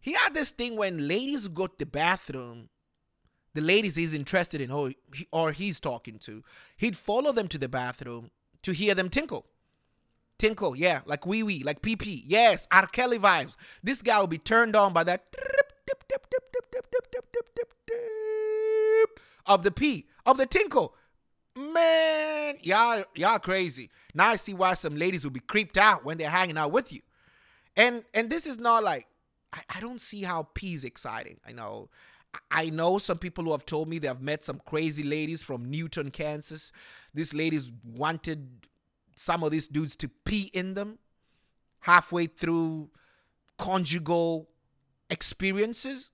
He 0.00 0.12
had 0.12 0.34
this 0.34 0.50
thing 0.50 0.76
when 0.76 1.08
ladies 1.08 1.48
go 1.48 1.66
to 1.66 1.78
the 1.78 1.86
bathroom, 1.86 2.68
the 3.54 3.60
ladies 3.60 3.96
he's 3.96 4.14
interested 4.14 4.60
in 4.60 4.70
or, 4.70 4.92
he, 5.14 5.26
or 5.32 5.52
he's 5.52 5.80
talking 5.80 6.18
to, 6.20 6.44
he'd 6.76 6.96
follow 6.96 7.32
them 7.32 7.48
to 7.48 7.58
the 7.58 7.68
bathroom 7.68 8.30
to 8.62 8.72
hear 8.72 8.94
them 8.94 9.08
tinkle. 9.08 9.46
Tinkle, 10.38 10.76
yeah, 10.76 11.00
like 11.06 11.26
wee 11.26 11.42
wee, 11.42 11.62
like 11.64 11.80
pee 11.80 11.96
pee. 11.96 12.22
Yes, 12.26 12.68
R. 12.70 12.86
Kelly 12.86 13.18
vibes. 13.18 13.56
This 13.82 14.02
guy 14.02 14.20
will 14.20 14.26
be 14.26 14.38
turned 14.38 14.76
on 14.76 14.92
by 14.92 15.02
that 15.04 15.24
of 19.46 19.62
the 19.62 19.70
pee, 19.70 20.06
of 20.26 20.36
the 20.36 20.46
tinkle. 20.46 20.94
Man, 21.56 22.35
y'all, 22.62 23.04
y'all 23.14 23.38
crazy. 23.38 23.90
Now 24.14 24.28
I 24.28 24.36
see 24.36 24.54
why 24.54 24.74
some 24.74 24.96
ladies 24.96 25.24
will 25.24 25.30
be 25.30 25.40
creeped 25.40 25.76
out 25.76 26.04
when 26.04 26.18
they're 26.18 26.30
hanging 26.30 26.58
out 26.58 26.72
with 26.72 26.92
you. 26.92 27.00
And 27.76 28.04
and 28.14 28.30
this 28.30 28.46
is 28.46 28.58
not 28.58 28.82
like 28.82 29.06
I, 29.52 29.60
I 29.76 29.80
don't 29.80 30.00
see 30.00 30.22
how 30.22 30.48
pee 30.54 30.74
is 30.74 30.84
exciting. 30.84 31.38
I 31.46 31.52
know 31.52 31.90
I 32.50 32.70
know 32.70 32.98
some 32.98 33.18
people 33.18 33.44
who 33.44 33.52
have 33.52 33.66
told 33.66 33.88
me 33.88 33.98
they 33.98 34.08
have 34.08 34.22
met 34.22 34.44
some 34.44 34.60
crazy 34.66 35.02
ladies 35.02 35.42
from 35.42 35.70
Newton, 35.70 36.10
Kansas. 36.10 36.72
These 37.14 37.34
ladies 37.34 37.70
wanted 37.84 38.66
some 39.14 39.42
of 39.42 39.50
these 39.50 39.68
dudes 39.68 39.96
to 39.96 40.08
pee 40.08 40.50
in 40.52 40.74
them 40.74 40.98
halfway 41.80 42.26
through 42.26 42.90
conjugal 43.58 44.48
experiences. 45.08 46.10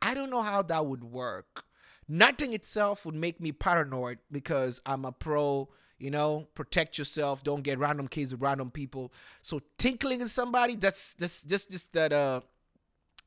I 0.00 0.14
don't 0.14 0.30
know 0.30 0.42
how 0.42 0.62
that 0.62 0.86
would 0.86 1.04
work. 1.04 1.64
Nothing 2.08 2.52
itself 2.52 3.06
would 3.06 3.14
make 3.14 3.40
me 3.40 3.52
paranoid 3.52 4.18
because 4.30 4.80
I'm 4.84 5.04
a 5.04 5.12
pro, 5.12 5.68
you 5.98 6.10
know, 6.10 6.48
protect 6.54 6.98
yourself, 6.98 7.44
don't 7.44 7.62
get 7.62 7.78
random 7.78 8.08
kids 8.08 8.32
with 8.32 8.42
random 8.42 8.70
people. 8.70 9.12
So 9.40 9.62
tinkling 9.78 10.20
in 10.20 10.28
somebody, 10.28 10.76
that's 10.76 11.14
that's 11.14 11.42
just 11.42 11.70
just 11.70 11.92
that 11.92 12.12
uh 12.12 12.40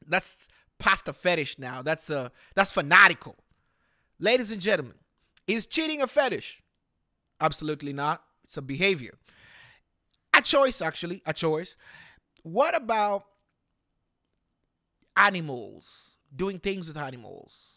that's 0.08 0.48
past 0.78 1.08
a 1.08 1.14
fetish 1.14 1.58
now. 1.58 1.82
That's 1.82 2.10
uh 2.10 2.30
that's 2.54 2.72
fanatical. 2.72 3.36
Ladies 4.20 4.52
and 4.52 4.62
gentlemen, 4.62 4.96
is 5.48 5.66
cheating 5.66 6.02
a 6.02 6.08
fetish? 6.08 6.62
Absolutely 7.40 7.94
not. 7.94 8.24
It's 8.44 8.58
a 8.58 8.62
behavior. 8.62 9.16
A 10.34 10.42
choice, 10.42 10.82
actually, 10.82 11.22
a 11.26 11.34
choice. 11.34 11.76
What 12.44 12.76
about 12.76 13.26
animals? 15.16 16.12
Doing 16.36 16.60
things 16.60 16.88
with 16.88 16.98
animals. 16.98 17.75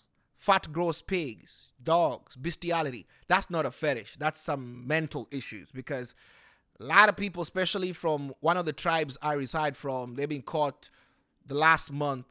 Fat 0.48 0.72
gross 0.72 1.02
pigs, 1.02 1.72
dogs, 1.82 2.34
bestiality. 2.34 3.06
That's 3.26 3.50
not 3.50 3.66
a 3.66 3.70
fetish. 3.70 4.16
That's 4.18 4.40
some 4.40 4.86
mental 4.86 5.28
issues 5.30 5.70
because 5.70 6.14
a 6.80 6.84
lot 6.84 7.10
of 7.10 7.18
people, 7.18 7.42
especially 7.42 7.92
from 7.92 8.32
one 8.40 8.56
of 8.56 8.64
the 8.64 8.72
tribes 8.72 9.18
I 9.20 9.34
reside 9.34 9.76
from, 9.76 10.14
they've 10.14 10.26
been 10.26 10.40
caught 10.40 10.88
the 11.44 11.52
last 11.52 11.92
month 11.92 12.24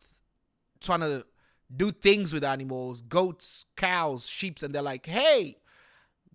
trying 0.82 1.02
to 1.02 1.28
do 1.76 1.92
things 1.92 2.34
with 2.34 2.44
animals, 2.44 3.04
goats, 3.04 3.66
cows, 3.76 4.26
sheep, 4.26 4.64
and 4.64 4.74
they're 4.74 4.82
like, 4.82 5.06
hey, 5.06 5.58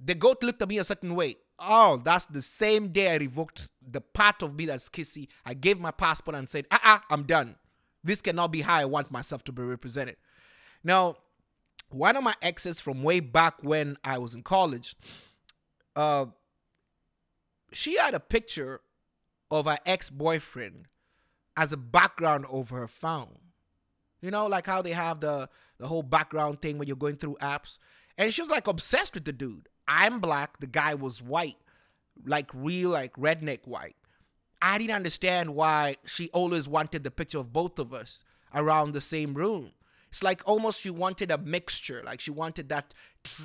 the 0.00 0.14
goat 0.14 0.40
looked 0.44 0.62
at 0.62 0.68
me 0.68 0.78
a 0.78 0.84
certain 0.84 1.16
way. 1.16 1.34
Oh, 1.58 2.00
that's 2.04 2.26
the 2.26 2.42
same 2.42 2.92
day 2.92 3.10
I 3.10 3.16
revoked 3.16 3.72
the 3.84 4.00
part 4.00 4.40
of 4.42 4.54
me 4.54 4.66
that's 4.66 4.88
kissy. 4.88 5.26
I 5.44 5.54
gave 5.54 5.80
my 5.80 5.90
passport 5.90 6.36
and 6.36 6.48
said, 6.48 6.68
ah, 6.70 6.98
uh-uh, 6.98 7.00
I'm 7.10 7.24
done. 7.24 7.56
This 8.04 8.22
cannot 8.22 8.52
be 8.52 8.60
how 8.60 8.76
I 8.76 8.84
want 8.84 9.10
myself 9.10 9.42
to 9.46 9.52
be 9.52 9.62
represented. 9.62 10.14
Now, 10.84 11.16
one 11.94 12.16
of 12.16 12.24
my 12.24 12.34
exes 12.42 12.80
from 12.80 13.02
way 13.02 13.20
back 13.20 13.62
when 13.62 13.96
I 14.04 14.18
was 14.18 14.34
in 14.34 14.42
college, 14.42 14.96
uh, 15.96 16.26
she 17.72 17.96
had 17.96 18.14
a 18.14 18.20
picture 18.20 18.80
of 19.50 19.66
her 19.66 19.78
ex-boyfriend 19.86 20.86
as 21.56 21.72
a 21.72 21.76
background 21.76 22.46
over 22.50 22.76
her 22.78 22.88
phone. 22.88 23.38
You 24.20 24.30
know, 24.30 24.46
like 24.46 24.66
how 24.66 24.82
they 24.82 24.92
have 24.92 25.20
the 25.20 25.48
the 25.78 25.88
whole 25.88 26.02
background 26.02 26.62
thing 26.62 26.78
when 26.78 26.86
you're 26.86 26.96
going 26.96 27.16
through 27.16 27.36
apps. 27.40 27.78
And 28.16 28.32
she 28.32 28.40
was 28.40 28.50
like 28.50 28.68
obsessed 28.68 29.14
with 29.14 29.24
the 29.24 29.32
dude. 29.32 29.68
I'm 29.88 30.20
black, 30.20 30.60
the 30.60 30.66
guy 30.68 30.94
was 30.94 31.20
white, 31.20 31.56
like 32.24 32.48
real 32.54 32.90
like 32.90 33.14
redneck 33.16 33.66
white. 33.66 33.96
I 34.60 34.78
didn't 34.78 34.94
understand 34.94 35.56
why 35.56 35.96
she 36.04 36.30
always 36.30 36.68
wanted 36.68 37.02
the 37.02 37.10
picture 37.10 37.38
of 37.38 37.52
both 37.52 37.80
of 37.80 37.92
us 37.92 38.22
around 38.54 38.92
the 38.92 39.00
same 39.00 39.34
room. 39.34 39.72
It's 40.12 40.22
like 40.22 40.42
almost 40.44 40.82
she 40.82 40.90
wanted 40.90 41.30
a 41.30 41.38
mixture, 41.38 42.02
like 42.04 42.20
she 42.20 42.30
wanted 42.30 42.68
that 42.68 42.92
tr- 43.24 43.44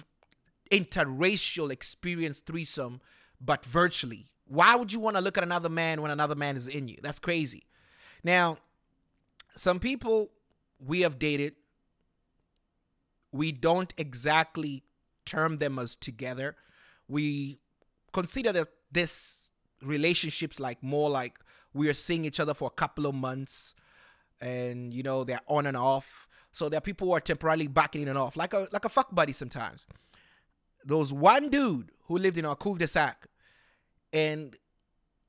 interracial 0.70 1.72
experience 1.72 2.42
threesome, 2.42 3.00
but 3.40 3.64
virtually. 3.64 4.28
Why 4.46 4.76
would 4.76 4.92
you 4.92 5.00
want 5.00 5.16
to 5.16 5.22
look 5.22 5.38
at 5.38 5.46
another 5.46 5.70
man 5.70 6.02
when 6.02 6.12
another 6.12 6.36
man 6.36 6.58
is 6.58 6.68
in 6.68 6.90
you? 6.90 6.98
That's 7.02 7.20
crazy. 7.20 7.64
Now, 8.22 8.58
some 9.56 9.80
people 9.80 10.30
we 10.86 11.02
have 11.02 11.18
dated, 11.18 11.56
we 13.32 13.54
don't 13.54 13.94
exactly 13.98 14.84
term 15.26 15.60
them 15.60 15.80
as 15.80 15.96
together. 15.96 16.58
We 17.08 17.60
consider 18.12 18.52
that 18.52 18.68
this 18.92 19.50
relationships 19.82 20.60
like 20.60 20.84
more 20.84 21.10
like 21.10 21.40
we 21.74 21.88
are 21.88 21.94
seeing 21.94 22.26
each 22.26 22.42
other 22.42 22.54
for 22.54 22.68
a 22.68 22.72
couple 22.72 23.06
of 23.06 23.16
months 23.16 23.74
and 24.42 24.94
you 24.94 25.02
know 25.02 25.24
they're 25.24 25.40
on 25.48 25.66
and 25.66 25.78
off. 25.78 26.27
So 26.52 26.70
there 26.70 26.78
are 26.78 26.82
people 26.82 27.08
who 27.08 27.14
are 27.14 27.20
temporarily 27.20 27.68
backing 27.68 28.04
in 28.04 28.08
and 28.08 28.18
off, 28.18 28.36
like 28.36 28.54
a 28.54 28.68
like 28.72 28.86
a 28.86 28.90
fuck 28.90 29.14
buddy 29.14 29.34
sometimes. 29.34 29.86
There 30.84 30.98
was 30.98 31.14
one 31.14 31.50
dude 31.50 31.92
who 32.06 32.18
lived 32.18 32.38
in 32.38 32.46
our 32.46 32.56
cul-de-sac 32.56 33.28
and 34.14 34.56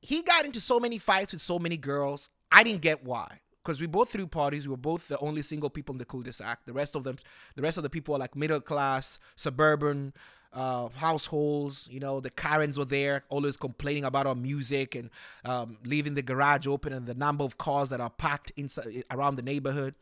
he 0.01 0.23
got 0.23 0.45
into 0.45 0.61
so 0.61 0.79
many 0.79 0.99
fights 0.99 1.33
with 1.33 1.43
so 1.43 1.59
many 1.59 1.77
girls. 1.77 2.29
I 2.53 2.63
didn't 2.63 2.83
get 2.83 3.05
why 3.05 3.41
because 3.69 3.83
we 3.83 3.87
both 3.87 4.11
threw 4.11 4.27
parties. 4.27 4.67
We 4.67 4.71
were 4.71 4.79
both 4.79 5.09
the 5.09 5.19
only 5.19 5.43
single 5.43 5.69
people 5.69 5.93
in 5.93 5.99
the 5.99 6.07
cul-de-sac. 6.07 6.61
The 6.65 6.73
rest 6.73 6.95
of 6.95 7.05
them, 7.05 7.19
the 7.55 7.61
rest 7.61 7.77
of 7.77 7.83
the 7.83 7.91
people 7.91 8.15
are 8.15 8.19
like 8.19 8.35
middle 8.35 8.63
class, 8.63 9.19
suburban 9.37 10.15
uh, 10.55 10.89
households. 10.97 11.87
You 11.91 12.01
know, 12.01 12.21
the 12.21 12.31
Karens 12.31 12.79
were 12.79 12.87
there, 12.87 13.25
always 13.29 13.59
complaining 13.59 14.05
about 14.05 14.27
our 14.27 14.35
music 14.35 14.95
and 14.95 15.11
um, 15.45 15.77
leaving 15.85 16.15
the 16.15 16.23
garage 16.23 16.67
open 16.67 16.95
and 16.95 17.07
the 17.07 17.15
number 17.15 17.45
of 17.45 17.59
cars 17.59 17.91
that 17.91 18.01
are 18.01 18.09
parked 18.09 18.53
inside 18.57 19.05
around 19.11 19.37
the 19.37 19.43
neighborhood. 19.43 19.95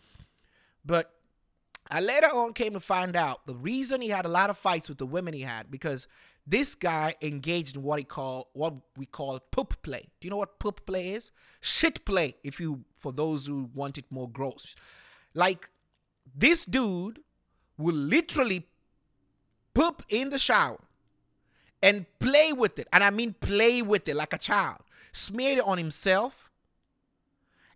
But 0.87 1.13
I 1.91 2.01
later 2.01 2.29
on 2.29 2.53
came 2.53 2.73
to 2.75 2.81
find 2.81 3.17
out 3.17 3.47
the 3.47 3.57
reason 3.57 4.01
he 4.01 4.09
had 4.09 4.25
a 4.25 4.31
lot 4.31 4.51
of 4.51 4.57
fights 4.57 4.89
with 4.89 4.99
the 4.99 5.07
women 5.07 5.35
he 5.35 5.41
had 5.41 5.71
because 5.71 6.07
this 6.47 6.77
guy 6.77 7.15
engaged 7.21 7.77
in 7.77 7.83
what 7.83 7.99
he 7.99 8.05
call 8.05 8.51
what 8.53 8.75
we 8.97 9.05
call 9.05 9.41
poop 9.51 9.83
play. 9.83 10.09
Do 10.21 10.27
you 10.27 10.31
know 10.31 10.37
what 10.37 10.59
poop 10.61 10.87
play 10.87 11.11
is? 11.11 11.33
Shit 11.61 12.05
play, 12.05 12.37
if 12.45 12.61
you 12.61 12.85
for 12.97 13.13
those 13.13 13.47
who 13.47 13.69
want 13.75 13.99
it 13.99 14.05
more 14.11 14.31
gross. 14.31 14.77
Like 15.35 15.71
this 16.35 16.65
dude 16.65 17.21
will 17.77 17.95
literally 17.95 18.69
poop 19.75 20.05
in 20.09 20.31
the 20.31 20.39
shower 20.39 20.81
and 21.83 22.07
play 22.21 22.53
with 22.53 22.79
it. 22.79 22.89
And 22.93 23.03
I 23.03 23.11
mean 23.11 23.35
play 23.41 23.83
with 23.83 24.09
it 24.09 24.17
like 24.17 24.33
a 24.33 24.39
child. 24.39 24.83
Smeared 25.13 25.59
it 25.59 25.65
on 25.65 25.79
himself. 25.79 26.51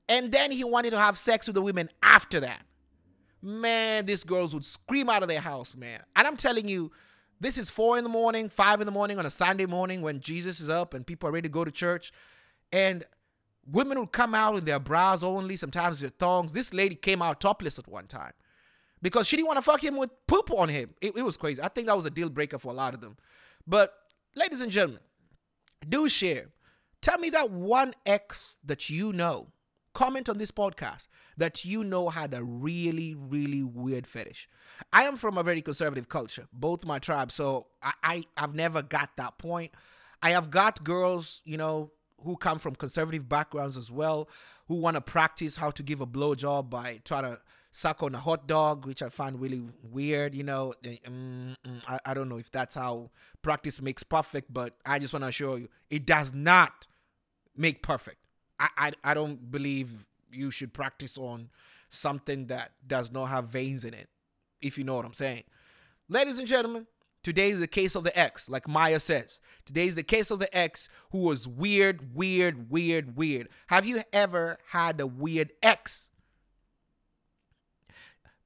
And 0.08 0.32
then 0.32 0.50
he 0.50 0.64
wanted 0.64 0.90
to 0.90 0.98
have 0.98 1.16
sex 1.18 1.46
with 1.46 1.54
the 1.54 1.62
women 1.62 1.88
after 2.02 2.40
that. 2.40 2.62
Man, 3.42 4.06
these 4.06 4.24
girls 4.24 4.52
would 4.52 4.64
scream 4.64 5.08
out 5.08 5.22
of 5.22 5.28
their 5.28 5.40
house, 5.40 5.74
man. 5.74 6.02
And 6.14 6.26
I'm 6.26 6.36
telling 6.36 6.68
you, 6.68 6.92
this 7.40 7.56
is 7.56 7.70
four 7.70 7.96
in 7.96 8.04
the 8.04 8.10
morning, 8.10 8.50
five 8.50 8.80
in 8.80 8.86
the 8.86 8.92
morning 8.92 9.18
on 9.18 9.24
a 9.24 9.30
Sunday 9.30 9.66
morning 9.66 10.02
when 10.02 10.20
Jesus 10.20 10.60
is 10.60 10.68
up 10.68 10.92
and 10.92 11.06
people 11.06 11.28
are 11.28 11.32
ready 11.32 11.48
to 11.48 11.52
go 11.52 11.64
to 11.64 11.70
church. 11.70 12.12
And 12.70 13.04
women 13.66 13.98
would 13.98 14.12
come 14.12 14.34
out 14.34 14.54
with 14.54 14.66
their 14.66 14.78
bras 14.78 15.22
only, 15.22 15.56
sometimes 15.56 16.00
their 16.00 16.10
thongs. 16.10 16.52
This 16.52 16.74
lady 16.74 16.94
came 16.94 17.22
out 17.22 17.40
topless 17.40 17.78
at 17.78 17.88
one 17.88 18.06
time 18.06 18.32
because 19.00 19.26
she 19.26 19.36
didn't 19.36 19.48
want 19.48 19.58
to 19.58 19.62
fuck 19.62 19.82
him 19.82 19.96
with 19.96 20.10
poop 20.26 20.50
on 20.50 20.68
him. 20.68 20.90
It, 21.00 21.16
it 21.16 21.22
was 21.22 21.38
crazy. 21.38 21.62
I 21.62 21.68
think 21.68 21.86
that 21.86 21.96
was 21.96 22.06
a 22.06 22.10
deal 22.10 22.28
breaker 22.28 22.58
for 22.58 22.68
a 22.68 22.76
lot 22.76 22.92
of 22.92 23.00
them. 23.00 23.16
But, 23.66 23.94
ladies 24.34 24.60
and 24.60 24.70
gentlemen, 24.70 25.02
do 25.88 26.08
share. 26.08 26.48
Tell 27.00 27.18
me 27.18 27.30
that 27.30 27.50
one 27.50 27.94
ex 28.04 28.58
that 28.64 28.90
you 28.90 29.12
know 29.12 29.48
comment 29.94 30.28
on 30.28 30.38
this 30.38 30.50
podcast 30.50 31.08
that 31.36 31.64
you 31.64 31.84
know 31.84 32.08
had 32.08 32.34
a 32.34 32.42
really, 32.44 33.14
really 33.14 33.62
weird 33.62 34.06
fetish. 34.06 34.48
I 34.92 35.04
am 35.04 35.16
from 35.16 35.38
a 35.38 35.42
very 35.42 35.62
conservative 35.62 36.08
culture, 36.08 36.46
both 36.52 36.84
my 36.84 36.98
tribes, 36.98 37.34
so 37.34 37.66
I, 37.82 37.92
I 38.02 38.24
have 38.36 38.54
never 38.54 38.82
got 38.82 39.10
that 39.16 39.38
point. 39.38 39.72
I 40.22 40.30
have 40.30 40.50
got 40.50 40.84
girls, 40.84 41.40
you 41.44 41.56
know, 41.56 41.92
who 42.22 42.36
come 42.36 42.58
from 42.58 42.74
conservative 42.74 43.28
backgrounds 43.28 43.76
as 43.76 43.90
well, 43.90 44.28
who 44.68 44.74
want 44.74 44.96
to 44.96 45.00
practice 45.00 45.56
how 45.56 45.70
to 45.70 45.82
give 45.82 46.00
a 46.00 46.06
blowjob 46.06 46.70
by 46.70 47.00
trying 47.04 47.24
to 47.24 47.40
suck 47.72 48.02
on 48.02 48.14
a 48.14 48.18
hot 48.18 48.46
dog, 48.46 48.86
which 48.86 49.02
I 49.02 49.08
find 49.08 49.40
really 49.40 49.62
weird. 49.82 50.34
You 50.34 50.44
know, 50.44 50.74
mm, 50.82 51.56
mm, 51.56 51.82
I, 51.88 51.98
I 52.04 52.14
don't 52.14 52.28
know 52.28 52.38
if 52.38 52.50
that's 52.50 52.74
how 52.74 53.10
practice 53.42 53.80
makes 53.80 54.02
perfect, 54.02 54.52
but 54.52 54.76
I 54.84 54.98
just 54.98 55.12
want 55.12 55.24
to 55.24 55.28
assure 55.28 55.58
you, 55.58 55.68
it 55.88 56.06
does 56.06 56.34
not 56.34 56.86
make 57.56 57.82
perfect. 57.82 58.19
I, 58.60 58.68
I, 58.76 58.92
I 59.02 59.14
don't 59.14 59.50
believe 59.50 60.06
you 60.30 60.50
should 60.50 60.72
practice 60.72 61.18
on 61.18 61.48
something 61.88 62.46
that 62.46 62.72
does 62.86 63.10
not 63.10 63.26
have 63.26 63.46
veins 63.46 63.84
in 63.84 63.94
it, 63.94 64.08
if 64.62 64.78
you 64.78 64.84
know 64.84 64.94
what 64.94 65.04
I'm 65.04 65.14
saying. 65.14 65.42
Ladies 66.08 66.38
and 66.38 66.46
gentlemen, 66.46 66.86
today 67.22 67.50
is 67.50 67.60
the 67.60 67.66
case 67.66 67.94
of 67.94 68.04
the 68.04 68.16
ex, 68.16 68.48
like 68.48 68.68
Maya 68.68 69.00
says. 69.00 69.40
Today 69.64 69.86
is 69.86 69.94
the 69.94 70.02
case 70.02 70.30
of 70.30 70.38
the 70.38 70.56
ex 70.56 70.88
who 71.10 71.20
was 71.20 71.48
weird, 71.48 72.14
weird, 72.14 72.70
weird, 72.70 73.16
weird. 73.16 73.48
Have 73.68 73.86
you 73.86 74.02
ever 74.12 74.58
had 74.68 75.00
a 75.00 75.06
weird 75.06 75.50
ex? 75.62 76.10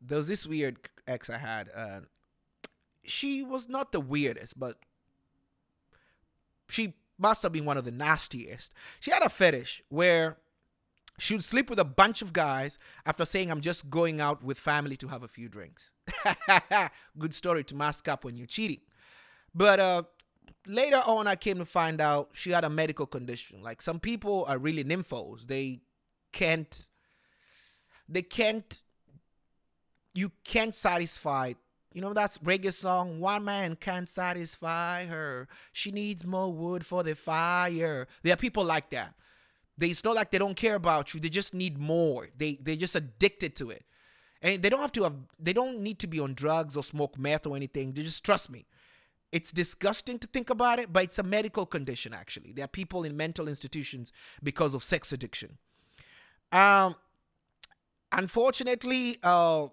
There 0.00 0.18
was 0.18 0.28
this 0.28 0.46
weird 0.46 0.78
ex 1.06 1.28
I 1.28 1.38
had. 1.38 1.68
Uh, 1.74 2.00
she 3.04 3.42
was 3.42 3.68
not 3.68 3.92
the 3.92 4.00
weirdest, 4.00 4.58
but 4.58 4.76
she 6.68 6.94
must 7.24 7.42
have 7.42 7.52
been 7.52 7.64
one 7.64 7.78
of 7.78 7.86
the 7.86 7.90
nastiest. 7.90 8.74
She 9.00 9.10
had 9.10 9.22
a 9.22 9.30
fetish 9.30 9.82
where 9.88 10.36
she 11.18 11.34
would 11.34 11.42
sleep 11.42 11.70
with 11.70 11.78
a 11.78 11.84
bunch 12.02 12.20
of 12.20 12.34
guys 12.34 12.78
after 13.06 13.24
saying, 13.24 13.50
I'm 13.50 13.62
just 13.62 13.88
going 13.88 14.20
out 14.20 14.44
with 14.44 14.58
family 14.58 14.94
to 14.98 15.08
have 15.08 15.22
a 15.22 15.28
few 15.28 15.48
drinks. 15.48 15.90
Good 17.18 17.32
story 17.32 17.64
to 17.64 17.74
mask 17.74 18.08
up 18.08 18.26
when 18.26 18.36
you're 18.36 18.46
cheating. 18.46 18.82
But 19.54 19.80
uh, 19.80 20.02
later 20.66 21.00
on, 21.06 21.26
I 21.26 21.36
came 21.36 21.56
to 21.60 21.64
find 21.64 21.98
out 21.98 22.28
she 22.34 22.50
had 22.50 22.62
a 22.62 22.68
medical 22.68 23.06
condition. 23.06 23.62
Like 23.62 23.80
some 23.80 24.00
people 24.00 24.44
are 24.46 24.58
really 24.58 24.84
nymphos. 24.84 25.46
They 25.46 25.80
can't, 26.30 26.88
they 28.06 28.22
can't, 28.22 28.82
you 30.12 30.30
can't 30.44 30.74
satisfy 30.74 31.54
you 31.94 32.00
know 32.00 32.12
that's 32.12 32.38
reggae 32.38 32.74
song. 32.74 33.20
One 33.20 33.44
man 33.44 33.76
can't 33.76 34.08
satisfy 34.08 35.06
her. 35.06 35.48
She 35.72 35.92
needs 35.92 36.26
more 36.26 36.52
wood 36.52 36.84
for 36.84 37.04
the 37.04 37.14
fire. 37.14 38.08
There 38.22 38.34
are 38.34 38.36
people 38.36 38.64
like 38.64 38.90
that. 38.90 39.14
They, 39.78 39.88
it's 39.88 40.04
not 40.04 40.16
like 40.16 40.30
they 40.30 40.38
don't 40.38 40.56
care 40.56 40.74
about 40.74 41.14
you. 41.14 41.20
They 41.20 41.28
just 41.28 41.54
need 41.54 41.78
more. 41.78 42.28
They 42.36 42.58
they're 42.60 42.76
just 42.76 42.96
addicted 42.96 43.54
to 43.56 43.70
it, 43.70 43.84
and 44.42 44.60
they 44.60 44.68
don't 44.68 44.80
have 44.80 44.92
to 44.92 45.04
have. 45.04 45.14
They 45.38 45.52
don't 45.52 45.80
need 45.80 46.00
to 46.00 46.08
be 46.08 46.18
on 46.18 46.34
drugs 46.34 46.76
or 46.76 46.82
smoke 46.82 47.16
meth 47.16 47.46
or 47.46 47.54
anything. 47.54 47.92
They 47.92 48.02
just 48.02 48.24
trust 48.24 48.50
me. 48.50 48.66
It's 49.30 49.52
disgusting 49.52 50.18
to 50.18 50.26
think 50.26 50.50
about 50.50 50.78
it, 50.80 50.92
but 50.92 51.04
it's 51.04 51.18
a 51.18 51.22
medical 51.22 51.64
condition. 51.64 52.12
Actually, 52.12 52.52
there 52.52 52.64
are 52.64 52.68
people 52.68 53.04
in 53.04 53.16
mental 53.16 53.46
institutions 53.48 54.12
because 54.42 54.74
of 54.74 54.82
sex 54.82 55.12
addiction. 55.12 55.58
Um, 56.50 56.96
unfortunately, 58.10 59.18
uh 59.22 59.68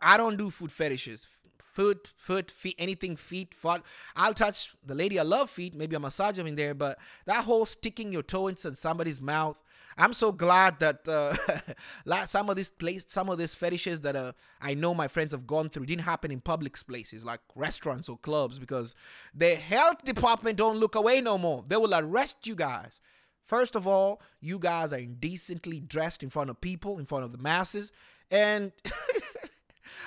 I 0.00 0.16
don't 0.16 0.36
do 0.36 0.50
food 0.50 0.72
fetishes. 0.72 1.26
Foot, 1.58 2.08
foot, 2.16 2.50
feet, 2.50 2.74
anything 2.78 3.16
feet, 3.16 3.54
foot. 3.54 3.82
I'll 4.16 4.34
touch 4.34 4.74
the 4.84 4.94
lady 4.94 5.18
I 5.18 5.22
love 5.22 5.48
feet, 5.48 5.74
maybe 5.74 5.94
a 5.94 6.00
massage 6.00 6.36
them 6.36 6.46
in 6.48 6.56
there, 6.56 6.74
but 6.74 6.98
that 7.26 7.44
whole 7.44 7.64
sticking 7.64 8.12
your 8.12 8.22
toe 8.22 8.48
into 8.48 8.74
somebody's 8.74 9.20
mouth. 9.20 9.56
I'm 9.96 10.12
so 10.12 10.30
glad 10.30 10.78
that 10.78 11.08
uh, 11.08 12.24
some 12.26 12.48
of 12.48 12.56
this 12.56 12.70
place, 12.70 13.04
some 13.08 13.28
of 13.28 13.38
these 13.38 13.54
fetishes 13.54 14.00
that 14.02 14.14
uh, 14.14 14.32
I 14.60 14.74
know 14.74 14.94
my 14.94 15.08
friends 15.08 15.32
have 15.32 15.46
gone 15.46 15.68
through 15.68 15.86
didn't 15.86 16.04
happen 16.04 16.30
in 16.30 16.40
public 16.40 16.76
places 16.86 17.24
like 17.24 17.40
restaurants 17.56 18.08
or 18.08 18.16
clubs 18.16 18.58
because 18.58 18.94
the 19.34 19.56
health 19.56 20.04
department 20.04 20.56
don't 20.56 20.78
look 20.78 20.94
away 20.94 21.20
no 21.20 21.36
more. 21.36 21.64
They 21.66 21.76
will 21.76 21.94
arrest 21.94 22.46
you 22.46 22.54
guys. 22.54 23.00
First 23.44 23.74
of 23.74 23.86
all, 23.86 24.20
you 24.40 24.58
guys 24.58 24.92
are 24.92 24.98
indecently 24.98 25.80
dressed 25.80 26.22
in 26.22 26.30
front 26.30 26.50
of 26.50 26.60
people, 26.60 26.98
in 26.98 27.06
front 27.06 27.24
of 27.24 27.32
the 27.32 27.38
masses, 27.38 27.90
and 28.30 28.72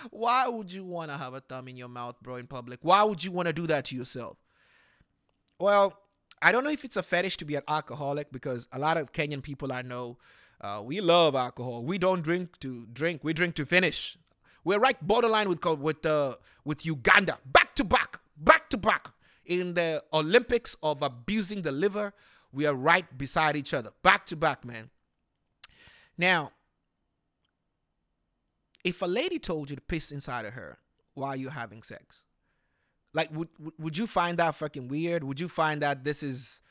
Why 0.10 0.48
would 0.48 0.72
you 0.72 0.84
want 0.84 1.12
to 1.12 1.18
have 1.18 1.34
a 1.34 1.40
thumb 1.40 1.68
in 1.68 1.78
your 1.78 1.90
mouth, 1.90 2.16
bro, 2.22 2.36
in 2.36 2.48
public? 2.48 2.80
Why 2.82 3.04
would 3.04 3.24
you 3.24 3.32
want 3.32 3.48
to 3.48 3.54
do 3.54 3.68
that 3.68 3.86
to 3.86 3.96
yourself? 3.96 4.38
Well, 5.60 5.98
I 6.42 6.52
don't 6.52 6.64
know 6.64 6.72
if 6.72 6.84
it's 6.84 6.98
a 6.98 7.04
fetish 7.04 7.38
to 7.38 7.46
be 7.46 7.56
an 7.56 7.64
alcoholic 7.68 8.32
because 8.32 8.68
a 8.72 8.80
lot 8.80 8.98
of 8.98 9.12
Kenyan 9.12 9.44
people 9.44 9.72
I 9.72 9.84
know, 9.84 10.18
uh, 10.60 10.82
we 10.84 11.02
love 11.02 11.36
alcohol. 11.36 11.84
We 11.84 11.98
don't 11.98 12.22
drink 12.22 12.60
to 12.60 12.88
drink. 12.92 13.24
We 13.24 13.34
drink 13.34 13.56
to 13.56 13.66
finish. 13.66 14.18
We're 14.64 14.80
right 14.80 15.00
borderline 15.06 15.50
with 15.50 15.64
with 15.66 16.06
uh, 16.06 16.36
with 16.64 16.86
Uganda, 16.86 17.40
back 17.46 17.76
to 17.76 17.84
back, 17.84 18.20
back 18.38 18.70
to 18.70 18.78
back 18.78 19.10
in 19.46 19.74
the 19.74 20.04
Olympics 20.14 20.76
of 20.84 21.02
abusing 21.02 21.64
the 21.64 21.72
liver. 21.72 22.14
We 22.52 22.66
are 22.66 22.76
right 22.76 23.18
beside 23.18 23.56
each 23.56 23.74
other, 23.74 23.92
back 24.04 24.26
to 24.28 24.36
back, 24.36 24.64
man. 24.66 24.90
Now, 26.18 26.52
if 28.84 29.02
a 29.02 29.06
lady 29.06 29.40
told 29.40 29.70
you 29.70 29.76
to 29.76 29.82
piss 29.82 30.12
inside 30.12 30.46
of 30.46 30.54
her 30.54 30.78
while 31.14 31.36
you're 31.36 31.52
having 31.52 31.84
sex, 31.84 32.24
like 33.14 33.30
would 33.34 33.50
would 33.78 33.98
you 33.98 34.08
find 34.08 34.38
that 34.38 34.56
fucking 34.56 34.88
weird? 34.88 35.24
Would 35.24 35.40
you 35.40 35.50
find 35.50 35.82
that 35.82 36.04
this 36.04 36.24
is 36.24 36.62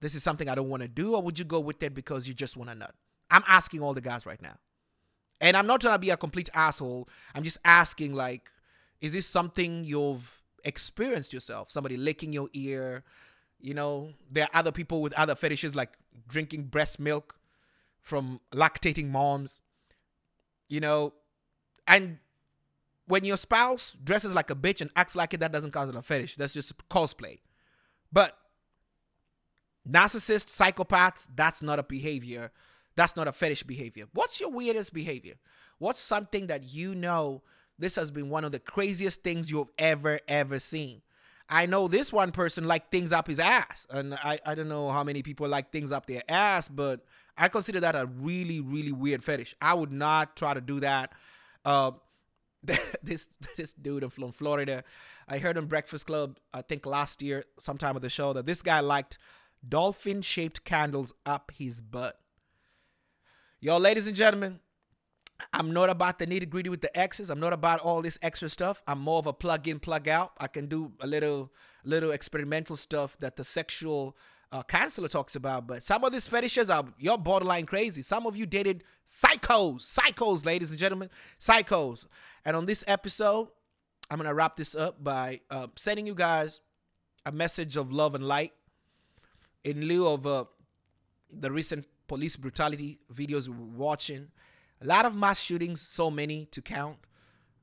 this 0.00 0.14
is 0.14 0.22
something 0.22 0.48
I 0.48 0.54
don't 0.54 0.68
want 0.68 0.82
to 0.82 0.88
do, 0.88 1.14
or 1.14 1.22
would 1.22 1.38
you 1.38 1.44
go 1.44 1.60
with 1.60 1.82
it 1.82 1.94
because 1.94 2.26
you 2.26 2.34
just 2.34 2.56
want 2.56 2.70
to 2.70 2.74
nut? 2.74 2.94
I'm 3.30 3.44
asking 3.46 3.80
all 3.80 3.94
the 3.94 4.00
guys 4.00 4.26
right 4.26 4.40
now, 4.42 4.56
and 5.40 5.56
I'm 5.56 5.66
not 5.66 5.80
trying 5.80 5.94
to 5.94 6.00
be 6.00 6.10
a 6.10 6.16
complete 6.16 6.50
asshole. 6.54 7.08
I'm 7.34 7.42
just 7.42 7.58
asking, 7.64 8.14
like, 8.14 8.50
is 9.00 9.12
this 9.12 9.26
something 9.26 9.84
you've 9.84 10.42
experienced 10.64 11.32
yourself? 11.32 11.70
Somebody 11.70 11.96
licking 11.96 12.32
your 12.32 12.48
ear, 12.52 13.04
you 13.60 13.74
know? 13.74 14.10
There 14.30 14.44
are 14.44 14.50
other 14.58 14.72
people 14.72 15.00
with 15.00 15.12
other 15.14 15.34
fetishes 15.34 15.74
like 15.74 15.96
drinking 16.28 16.64
breast 16.64 17.00
milk 17.00 17.38
from 18.00 18.40
lactating 18.52 19.10
moms. 19.10 19.62
You 20.68 20.80
know, 20.80 21.14
and 21.90 22.18
when 23.06 23.24
your 23.24 23.36
spouse 23.36 23.96
dresses 24.02 24.32
like 24.32 24.50
a 24.50 24.54
bitch 24.54 24.80
and 24.80 24.90
acts 24.94 25.16
like 25.16 25.34
it, 25.34 25.40
that 25.40 25.52
doesn't 25.52 25.72
count 25.72 25.90
as 25.90 25.96
a 25.96 26.02
fetish. 26.02 26.36
That's 26.36 26.54
just 26.54 26.72
cosplay. 26.88 27.40
But 28.12 28.36
narcissists, 29.86 30.56
psychopaths, 30.56 31.26
that's 31.34 31.60
not 31.60 31.80
a 31.80 31.82
behavior. 31.82 32.52
That's 32.94 33.16
not 33.16 33.26
a 33.26 33.32
fetish 33.32 33.64
behavior. 33.64 34.06
What's 34.14 34.38
your 34.38 34.50
weirdest 34.50 34.94
behavior? 34.94 35.34
What's 35.78 35.98
something 35.98 36.46
that 36.46 36.72
you 36.72 36.94
know 36.94 37.42
this 37.78 37.96
has 37.96 38.12
been 38.12 38.30
one 38.30 38.44
of 38.44 38.52
the 38.52 38.60
craziest 38.60 39.24
things 39.24 39.50
you've 39.50 39.70
ever, 39.76 40.20
ever 40.28 40.60
seen? 40.60 41.02
I 41.48 41.66
know 41.66 41.88
this 41.88 42.12
one 42.12 42.30
person 42.30 42.68
like 42.68 42.92
things 42.92 43.10
up 43.10 43.26
his 43.26 43.40
ass. 43.40 43.88
And 43.90 44.14
I, 44.14 44.38
I 44.46 44.54
don't 44.54 44.68
know 44.68 44.88
how 44.88 45.02
many 45.02 45.22
people 45.22 45.48
like 45.48 45.72
things 45.72 45.90
up 45.90 46.06
their 46.06 46.22
ass, 46.28 46.68
but 46.68 47.04
I 47.36 47.48
consider 47.48 47.80
that 47.80 47.96
a 47.96 48.06
really, 48.06 48.60
really 48.60 48.92
weird 48.92 49.24
fetish. 49.24 49.56
I 49.60 49.74
would 49.74 49.90
not 49.90 50.36
try 50.36 50.54
to 50.54 50.60
do 50.60 50.78
that 50.78 51.12
uh, 51.64 51.92
this 53.02 53.28
this 53.56 53.72
dude 53.72 54.12
from 54.12 54.32
Florida, 54.32 54.84
I 55.28 55.38
heard 55.38 55.56
on 55.56 55.66
Breakfast 55.66 56.06
Club, 56.06 56.38
I 56.52 56.62
think 56.62 56.84
last 56.86 57.22
year, 57.22 57.44
sometime 57.58 57.96
of 57.96 58.02
the 58.02 58.10
show, 58.10 58.32
that 58.34 58.46
this 58.46 58.62
guy 58.62 58.80
liked 58.80 59.18
dolphin 59.66 60.22
shaped 60.22 60.64
candles 60.64 61.14
up 61.24 61.52
his 61.56 61.80
butt. 61.80 62.18
Yo, 63.60 63.76
ladies 63.76 64.06
and 64.06 64.16
gentlemen, 64.16 64.60
I'm 65.52 65.72
not 65.72 65.90
about 65.90 66.18
the 66.18 66.26
nitty 66.26 66.48
gritty 66.48 66.70
with 66.70 66.80
the 66.80 66.96
X's. 66.98 67.30
I'm 67.30 67.40
not 67.40 67.52
about 67.52 67.80
all 67.80 68.02
this 68.02 68.18
extra 68.22 68.48
stuff. 68.48 68.82
I'm 68.86 69.00
more 69.00 69.18
of 69.18 69.26
a 69.26 69.32
plug 69.32 69.68
in, 69.68 69.78
plug 69.78 70.08
out. 70.08 70.32
I 70.38 70.46
can 70.46 70.66
do 70.66 70.92
a 71.00 71.06
little, 71.06 71.52
little 71.84 72.10
experimental 72.10 72.76
stuff 72.76 73.18
that 73.18 73.36
the 73.36 73.44
sexual 73.44 74.16
uh, 74.52 74.62
counselor 74.62 75.08
talks 75.08 75.36
about. 75.36 75.66
But 75.66 75.82
some 75.82 76.04
of 76.04 76.12
these 76.12 76.26
fetishes 76.26 76.70
are 76.70 76.84
you're 76.98 77.18
borderline 77.18 77.66
crazy. 77.66 78.02
Some 78.02 78.26
of 78.26 78.36
you 78.36 78.46
dated 78.46 78.84
psychos, 79.08 79.82
psychos, 79.82 80.44
ladies 80.44 80.70
and 80.70 80.78
gentlemen, 80.78 81.10
psychos. 81.38 82.06
And 82.44 82.56
on 82.56 82.66
this 82.66 82.84
episode, 82.86 83.48
I'm 84.10 84.18
gonna 84.18 84.34
wrap 84.34 84.56
this 84.56 84.74
up 84.74 85.02
by 85.02 85.40
uh, 85.50 85.68
sending 85.76 86.06
you 86.06 86.14
guys 86.14 86.60
a 87.26 87.32
message 87.32 87.76
of 87.76 87.92
love 87.92 88.14
and 88.14 88.24
light 88.24 88.52
in 89.62 89.86
lieu 89.86 90.06
of 90.08 90.26
uh, 90.26 90.44
the 91.30 91.50
recent 91.50 91.86
police 92.08 92.36
brutality 92.36 92.98
videos 93.12 93.46
we 93.46 93.54
are 93.54 93.76
watching. 93.76 94.28
A 94.82 94.86
lot 94.86 95.04
of 95.04 95.14
mass 95.14 95.38
shootings, 95.40 95.80
so 95.80 96.10
many 96.10 96.46
to 96.46 96.62
count. 96.62 96.96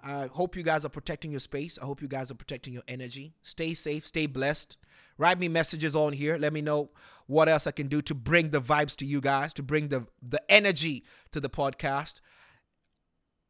I 0.02 0.28
hope 0.28 0.56
you 0.56 0.64
guys 0.64 0.86
are 0.86 0.90
protecting 0.90 1.32
your 1.32 1.40
space. 1.40 1.80
I 1.82 1.86
hope 1.86 2.02
you 2.02 2.08
guys 2.08 2.30
are 2.30 2.36
protecting 2.36 2.74
your 2.74 2.84
energy. 2.88 3.34
Stay 3.42 3.74
safe, 3.74 4.06
stay 4.06 4.28
blessed. 4.28 4.78
Write 5.18 5.40
me 5.40 5.48
messages 5.48 5.96
on 5.96 6.14
here. 6.14 6.38
Let 6.38 6.54
me 6.54 6.62
know 6.62 6.92
what 7.26 7.50
else 7.50 7.68
I 7.68 7.72
can 7.72 7.88
do 7.88 8.02
to 8.04 8.16
bring 8.16 8.50
the 8.52 8.62
vibes 8.62 8.96
to 8.98 9.06
you 9.06 9.22
guys, 9.22 9.54
to 9.54 9.64
bring 9.64 9.90
the 9.90 10.08
the 10.22 10.42
energy 10.50 11.04
to 11.32 11.40
the 11.40 11.50
podcast. 11.50 12.22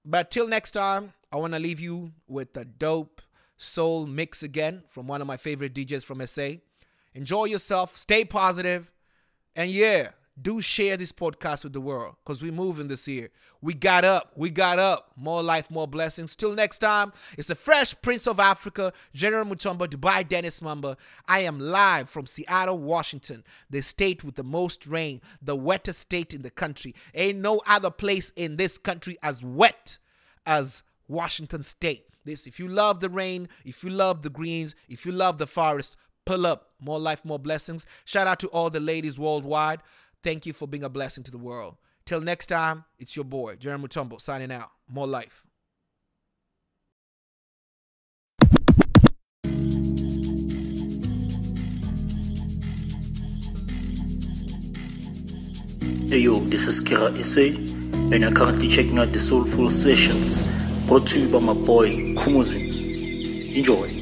But 0.06 0.32
till 0.32 0.47
next 0.47 0.71
time, 0.71 1.13
I 1.32 1.38
want 1.38 1.53
to 1.53 1.60
leave 1.60 1.80
you 1.80 2.13
with 2.27 2.56
a 2.56 2.65
dope 2.65 3.21
soul 3.58 4.06
mix 4.06 4.43
again 4.43 4.84
from 4.88 5.08
one 5.08 5.21
of 5.21 5.27
my 5.27 5.38
favorite 5.38 5.73
DJs 5.73 6.06
from 6.06 6.25
SA. 6.25 6.49
Enjoy 7.13 7.45
yourself, 7.45 7.97
stay 7.97 8.23
positive, 8.23 8.91
and 9.56 9.69
yeah, 9.69 10.12
do 10.39 10.62
share 10.62 10.97
this 10.97 11.12
podcast 11.12 11.63
with 11.63 11.73
the 11.73 11.82
world 11.82 12.15
because 12.23 12.41
we're 12.41 12.52
moving 12.52 12.88
this 12.88 13.08
year. 13.08 13.30
We 13.62 13.73
got 13.73 14.06
up. 14.06 14.32
We 14.36 14.50
got 14.50 14.78
up. 14.78 15.12
More 15.15 15.41
life, 15.41 15.71
more 15.71 15.88
blessings. 15.88 16.36
Till 16.36 16.54
next 16.54 16.80
time, 16.80 17.12
it's 17.38 17.47
the 17.47 17.56
Fresh 17.56 17.95
Prince 18.02 18.28
of 18.28 18.39
Africa, 18.39 18.93
General 19.13 19.45
Mutombo, 19.45 19.88
Dubai 19.88 20.28
Dennis 20.28 20.62
Mamba. 20.62 20.97
I 21.28 21.39
am 21.39 21.60
live 21.60 22.10
from 22.10 22.28
Seattle, 22.28 22.78
Washington, 22.78 23.43
the 23.69 23.82
state 23.82 24.23
with 24.23 24.36
the 24.36 24.43
most 24.43 24.86
rain, 24.86 25.21
the 25.41 25.56
wettest 25.56 26.00
state 26.00 26.34
in 26.34 26.43
the 26.43 26.52
country. 26.52 26.93
Ain't 27.15 27.39
no 27.39 27.62
other 27.65 27.91
place 27.91 28.32
in 28.36 28.58
this 28.58 28.78
country 28.78 29.17
as 29.23 29.43
wet 29.43 29.97
as 30.45 30.84
Washington 31.08 31.63
State. 31.63 32.06
This, 32.26 32.45
if 32.45 32.60
you 32.60 32.67
love 32.67 33.00
the 33.00 33.10
rain, 33.10 33.47
if 33.63 33.84
you 33.84 33.89
love 33.89 34.21
the 34.21 34.30
greens, 34.30 34.76
if 34.89 35.06
you 35.06 35.13
love 35.13 35.38
the 35.38 35.47
forest, 35.47 35.95
pull 36.26 36.45
up. 36.45 36.71
More 36.80 37.00
life, 37.00 37.26
more 37.26 37.39
blessings. 37.39 37.86
Shout 38.06 38.28
out 38.28 38.39
to 38.41 38.47
all 38.50 38.69
the 38.69 38.80
ladies 38.80 39.17
worldwide. 39.17 39.80
Thank 40.23 40.45
you 40.45 40.53
for 40.53 40.67
being 40.67 40.84
a 40.84 40.89
blessing 40.89 41.23
to 41.23 41.32
the 41.32 41.38
world. 41.38 41.77
Till 42.06 42.21
next 42.21 42.47
time, 42.47 42.86
it's 42.99 43.15
your 43.15 43.25
boy, 43.25 43.56
Jeremy 43.56 43.88
Mutombo, 43.88 44.19
signing 44.19 44.51
out. 44.51 44.71
More 44.88 45.08
life. 45.08 45.43
Hey 56.10 56.19
yo, 56.19 56.39
this 56.39 56.67
is 56.67 56.82
Kira 56.82 57.13
SA, 57.23 57.41
and 58.13 58.21
you're 58.21 58.32
currently 58.32 58.69
checking 58.69 58.97
out 58.97 59.12
the 59.12 59.19
Soulful 59.19 59.69
Sessions 59.69 60.43
brought 60.88 61.06
to 61.08 61.19
you 61.19 61.30
by 61.30 61.39
my 61.39 61.53
boy 61.53 61.89
Kumuzi. 62.15 63.58
Enjoy. 63.58 63.97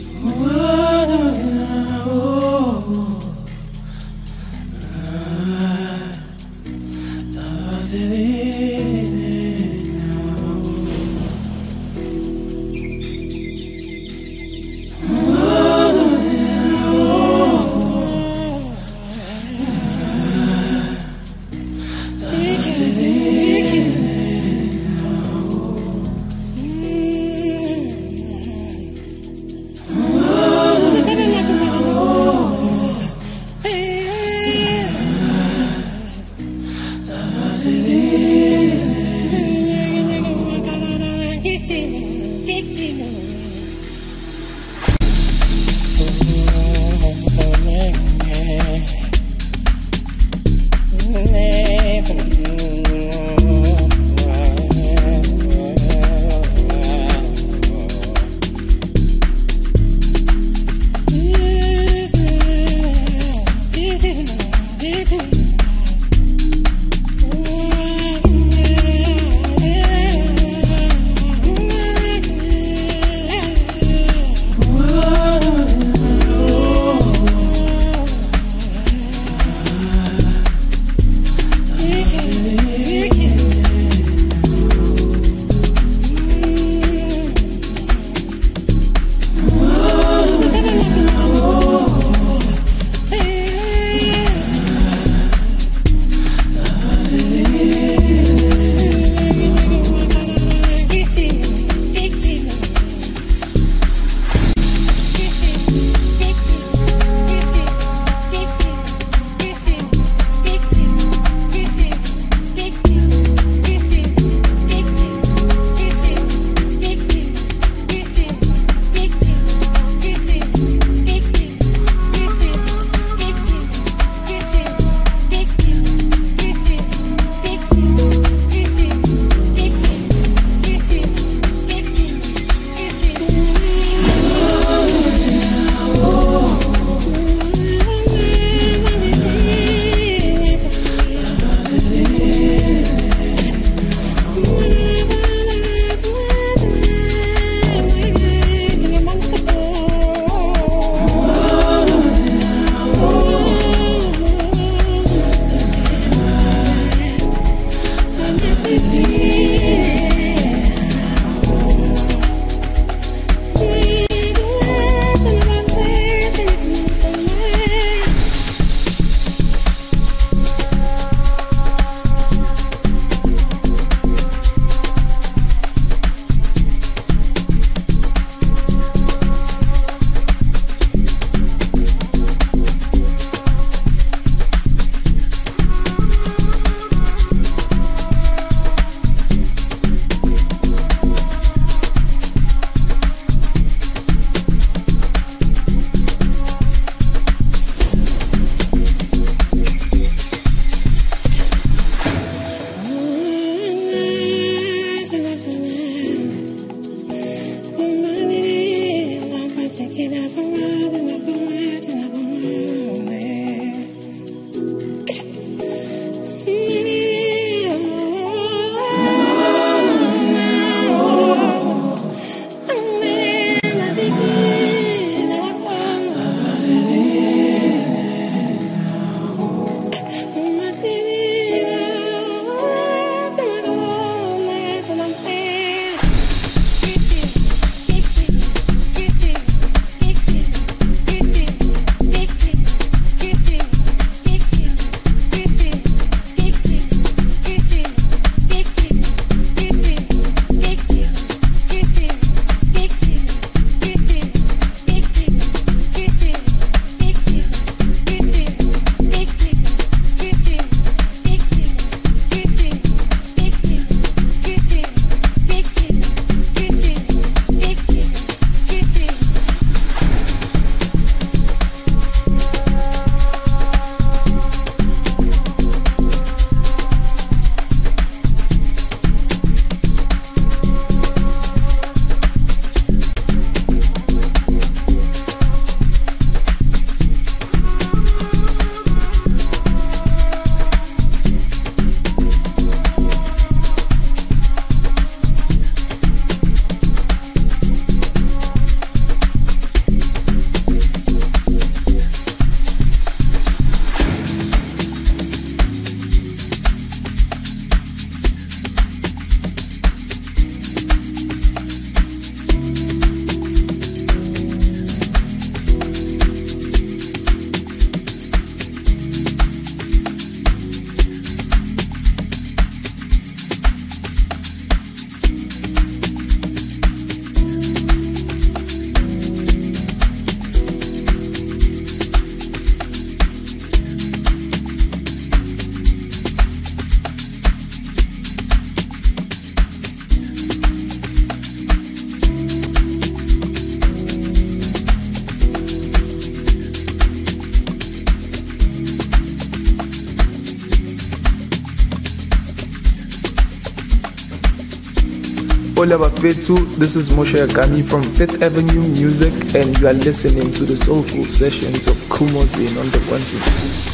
Hola 355.86 356.00
Bafethu, 356.00 356.56
this 356.78 356.96
is 356.96 357.10
Moshe 357.10 357.38
Akami 357.46 357.88
from 357.88 358.02
Fifth 358.02 358.42
Avenue 358.42 358.82
Music, 358.90 359.32
and 359.54 359.80
you 359.80 359.88
are 359.88 359.94
listening 359.94 360.52
to 360.52 360.64
the 360.64 360.76
Soulful 360.76 361.26
Sessions 361.26 361.86
of 361.86 361.94
Khumozin 362.10 362.82
on 362.82 362.90
the 362.90 363.12
ones. 363.12 363.85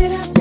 did 0.00 0.12
I 0.12 0.39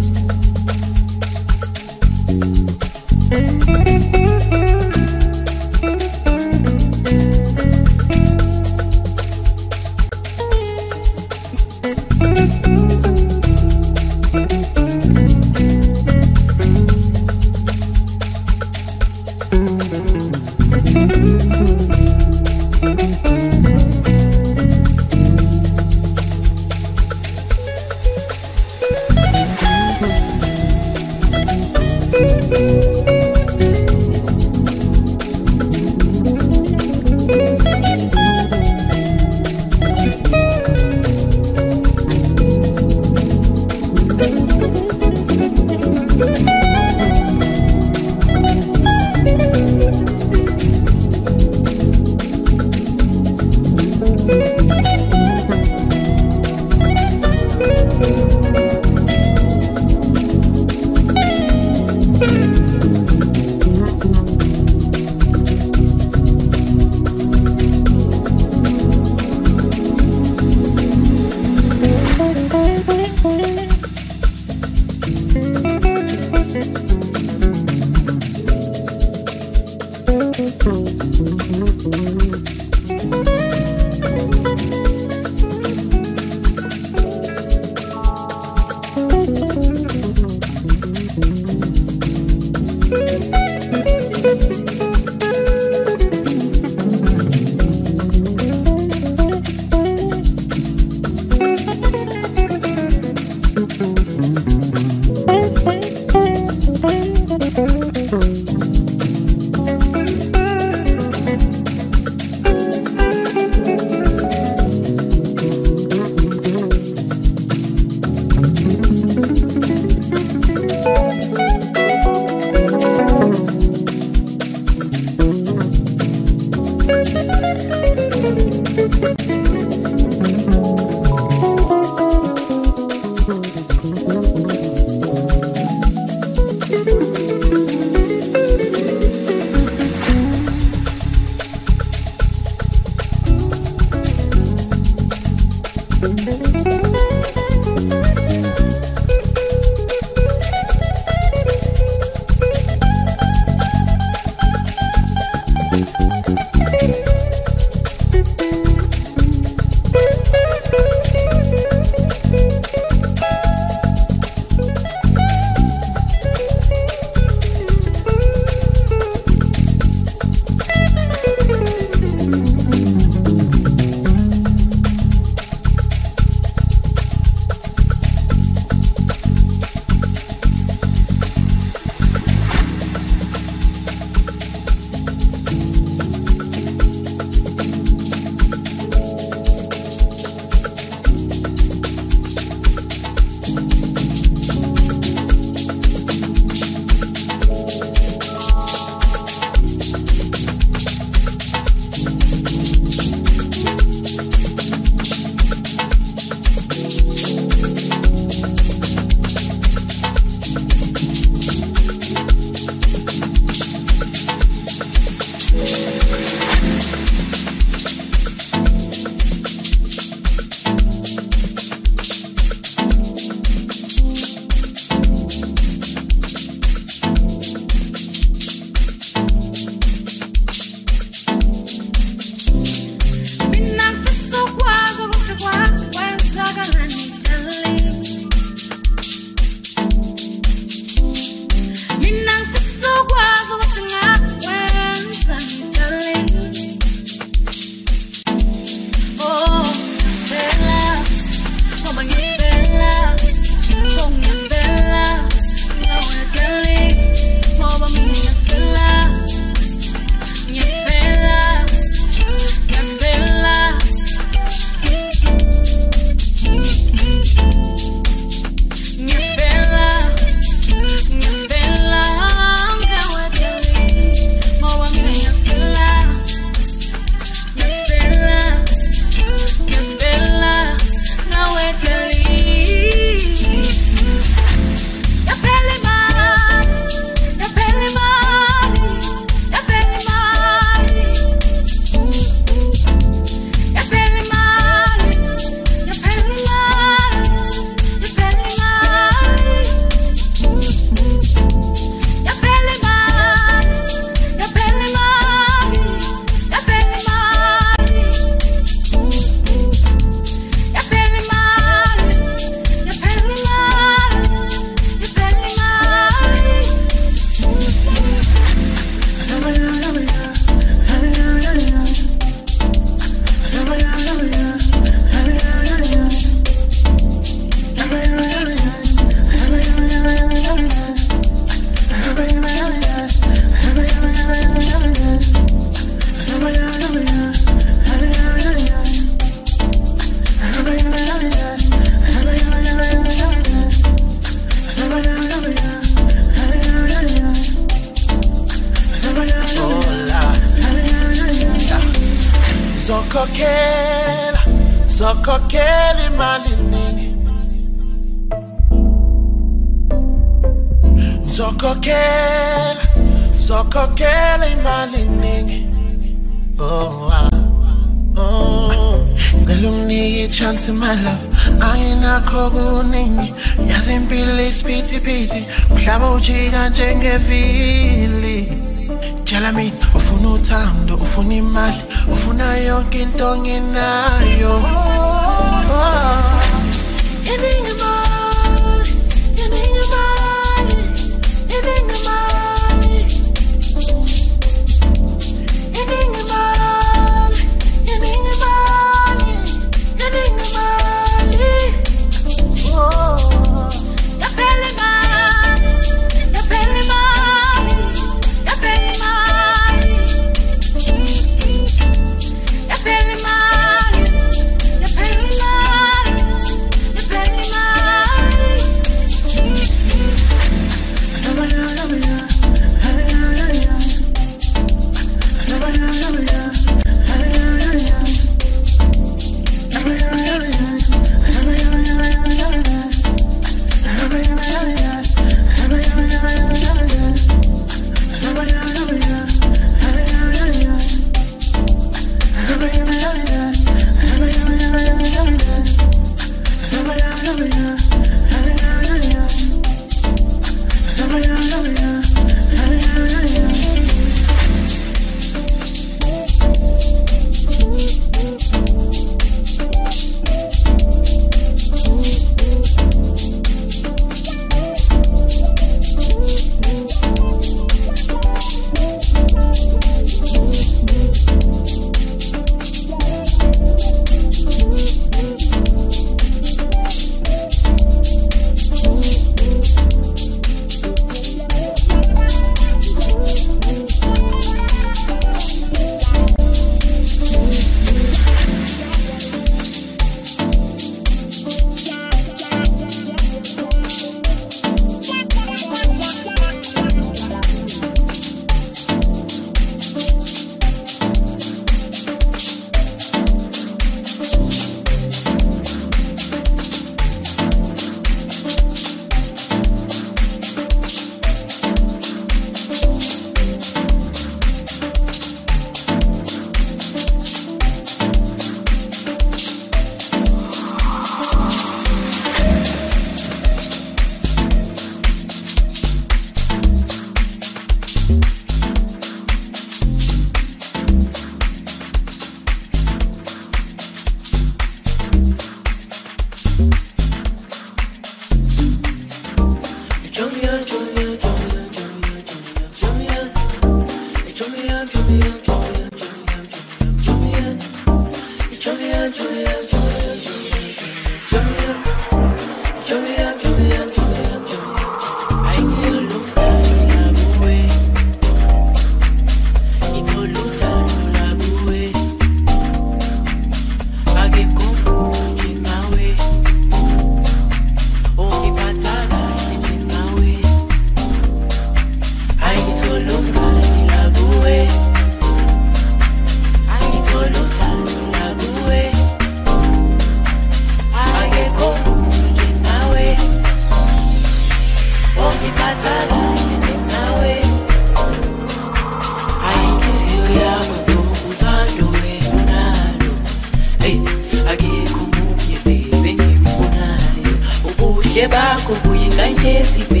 ongiphatha 599.43 600.00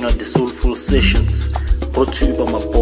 checking 0.00 0.18
the 0.18 0.24
Soulful 0.24 0.74
Sessions, 0.74 1.48
brought 1.92 2.12
to 2.14 2.26
you 2.26 2.34
by 2.34 2.50
my 2.50 2.64
boy 2.72 2.79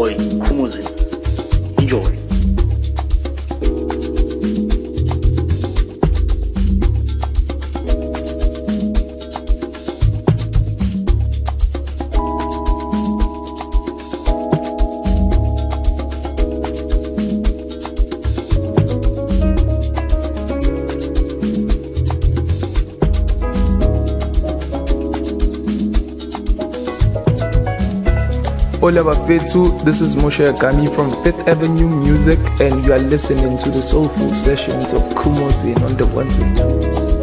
Hola 28.81 29.03
Bafethu, 29.03 29.85
this 29.85 30.01
is 30.01 30.14
Moshe 30.14 30.55
Akami 30.55 30.87
from 30.95 31.11
Fifth 31.24 31.49
Avenue 31.49 31.89
Music, 31.89 32.39
and 32.61 32.87
you 32.87 32.93
are 32.93 33.01
listening 33.01 33.59
to 33.59 33.70
the 33.70 33.83
Soulful 33.83 34.33
Sessions 34.33 34.93
of 34.93 35.01
Khumozin 35.14 35.83
on 35.83 35.97
the 35.97 36.07
ones 36.14 36.39
and 36.39 36.57
twos. 36.57 37.18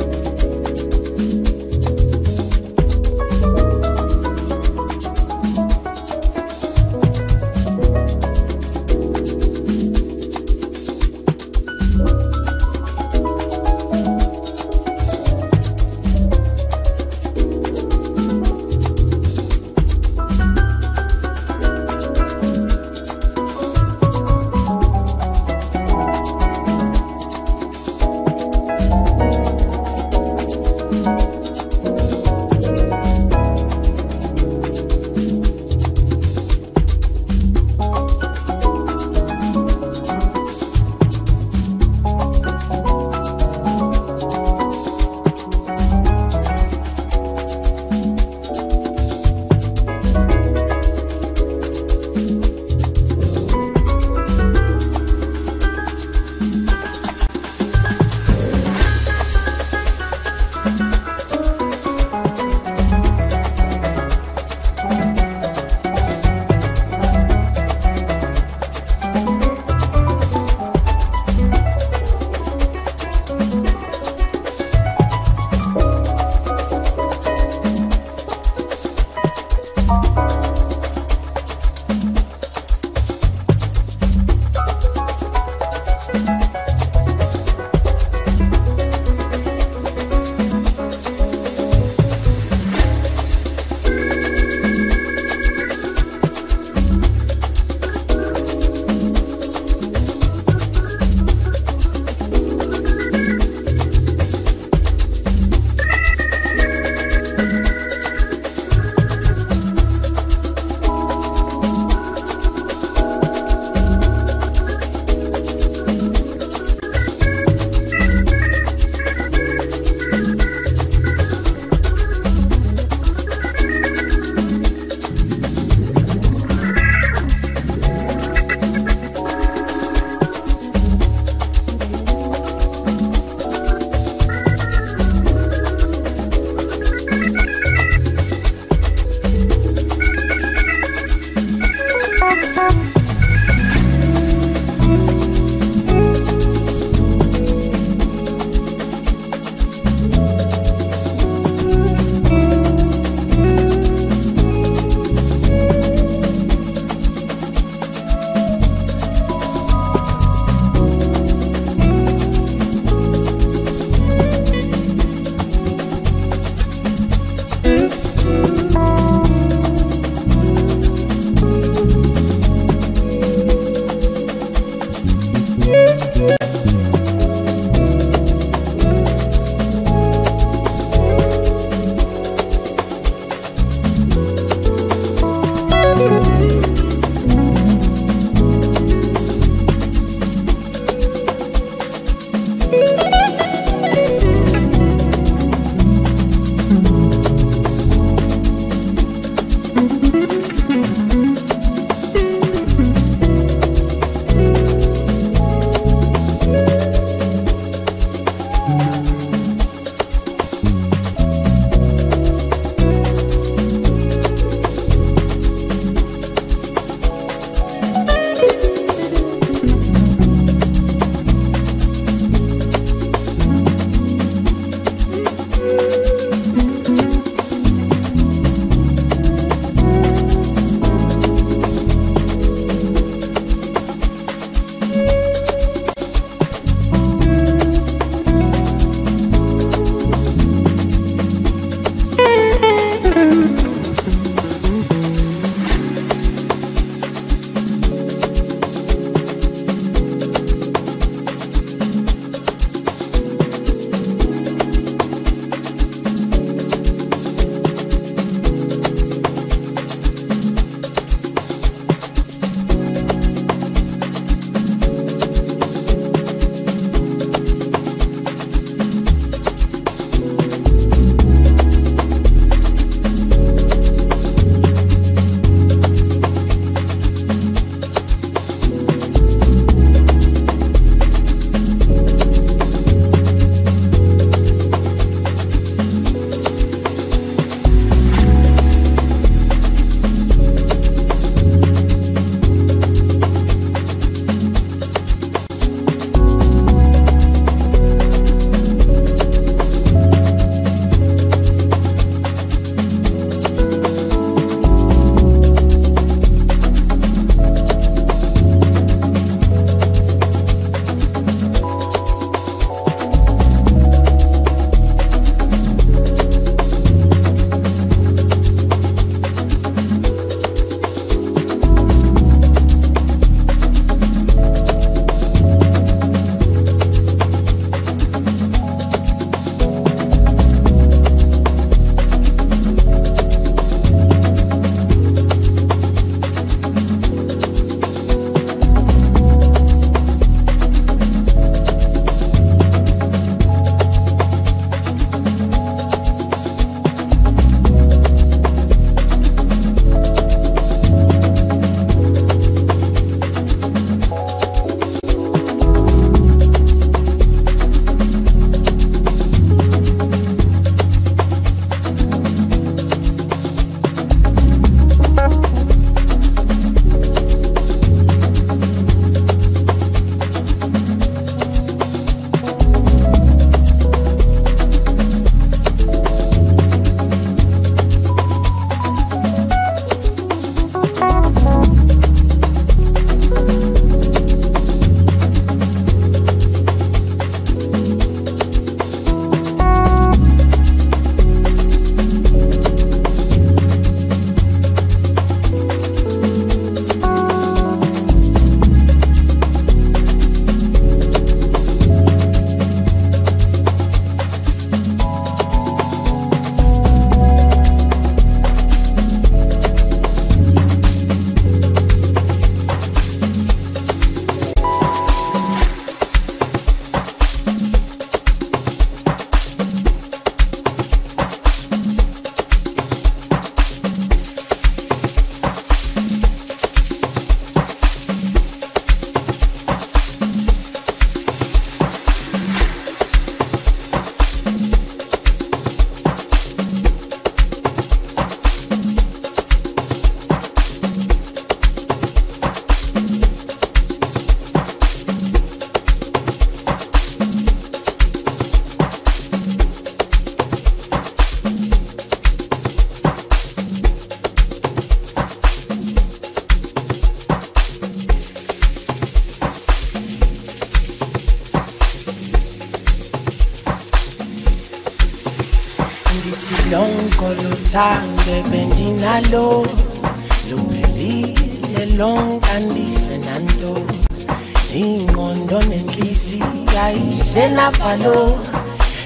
Ayisenavalo 477.65 478.37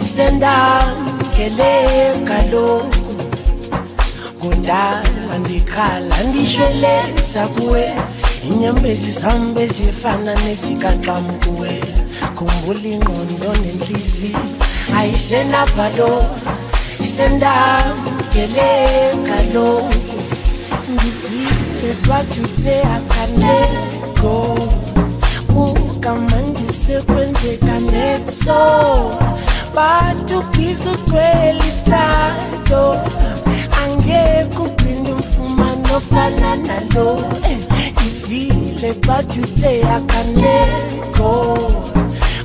sendamkele 0.04 1.74
kaloku 2.28 3.16
kudala 4.42 5.38
ndikhala 5.40 6.24
ndishweleza 6.24 7.48
kuwe 7.48 7.94
inyembezi 8.44 9.12
zam 9.12 9.54
bezifana 9.54 10.36
nezikaxam 10.36 11.26
kuwe 11.44 11.84
khumbula 12.36 12.88
ingqondo 12.94 13.54
nenhliziyo. 13.62 14.40
Ayisenavalo 14.98 16.24
sendamkele 17.16 18.70
kaloku 19.28 20.20
ndivile 20.90 21.94
twajute 22.04 22.82
akaneko 22.82 24.56
buka 24.56 24.79
mangise 26.16 27.02
kwenzeka 27.02 27.80
netso 27.80 28.60
batubhiza 29.76 30.92
ugcwele 30.92 31.64
istrado 31.70 33.00
angeke 33.84 34.58
uphinde 34.58 35.12
umfumane 35.14 35.94
ofana 35.98 36.56
nalo. 36.56 37.22
Ivile 38.08 38.94
batute 39.08 39.84
akaneko 39.96 41.58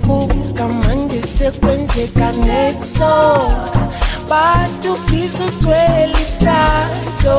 buka 0.07 0.69
mangise 0.69 1.51
kwenzeka 1.51 2.33
netso 2.33 3.13
batubhiza 4.31 5.45
ugcwele 5.45 6.17
istrado 6.23 7.37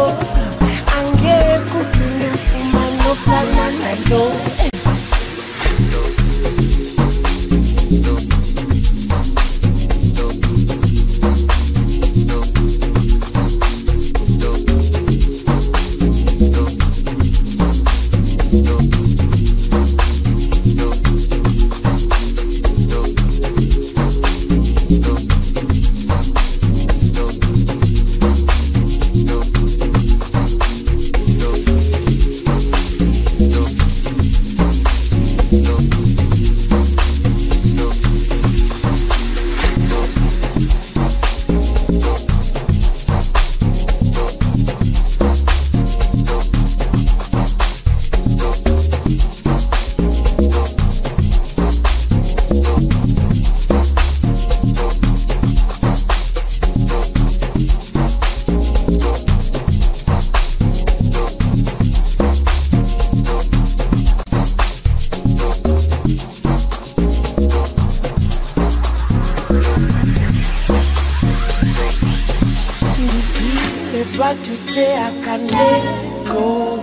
angeke 0.98 1.78
uphinde 1.82 2.26
umfumane 2.34 3.04
ofana 3.12 3.66
nalo 3.80 4.75
batuthe 74.20 74.88
akaneko 75.08 76.80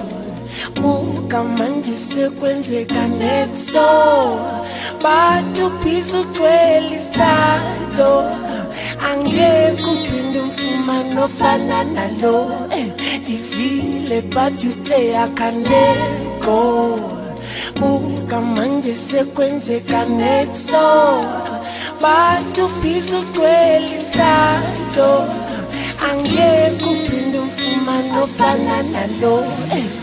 buka 0.80 1.44
manje 1.44 1.96
sekwenzeka 1.96 3.02
netso 3.20 3.88
batubhiza 5.02 6.20
ugcwele 6.20 6.94
istrado 6.96 8.12
angeke 9.10 9.84
uphinde 9.92 10.38
umfumane 10.40 11.20
ofana 11.26 11.84
nalo. 11.94 12.36
Eh, 12.78 12.88
Ivile 13.34 14.20
batuthe 14.34 15.16
akaneko 15.24 16.58
buka 17.80 18.40
manje 18.40 18.94
sekwenzeka 18.94 20.04
netso 20.04 20.86
batubhiza 22.02 23.18
ugcwele 23.18 23.88
istrado 23.96 25.10
angeke 26.10 26.84
uphinde 27.52 27.90
umfumane 27.92 28.12
ofana 28.24 28.76
nalo 28.92 29.34
eh. 29.76 30.01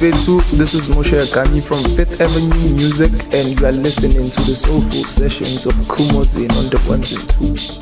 This 0.00 0.72
is 0.72 0.88
Moshe 0.88 1.18
Akami 1.20 1.62
from 1.62 1.84
Fifth 1.94 2.22
Avenue 2.22 2.74
Music 2.74 3.12
and 3.34 3.60
you 3.60 3.66
are 3.66 3.70
listening 3.70 4.30
to 4.30 4.42
the 4.44 4.54
Soulful 4.54 5.04
Sessions 5.04 5.66
of 5.66 5.74
Khumozin 5.74 6.50
on 6.56 6.70
the 6.70 6.82
ones 6.88 7.12
and 7.12 7.28
twos. 7.28 7.79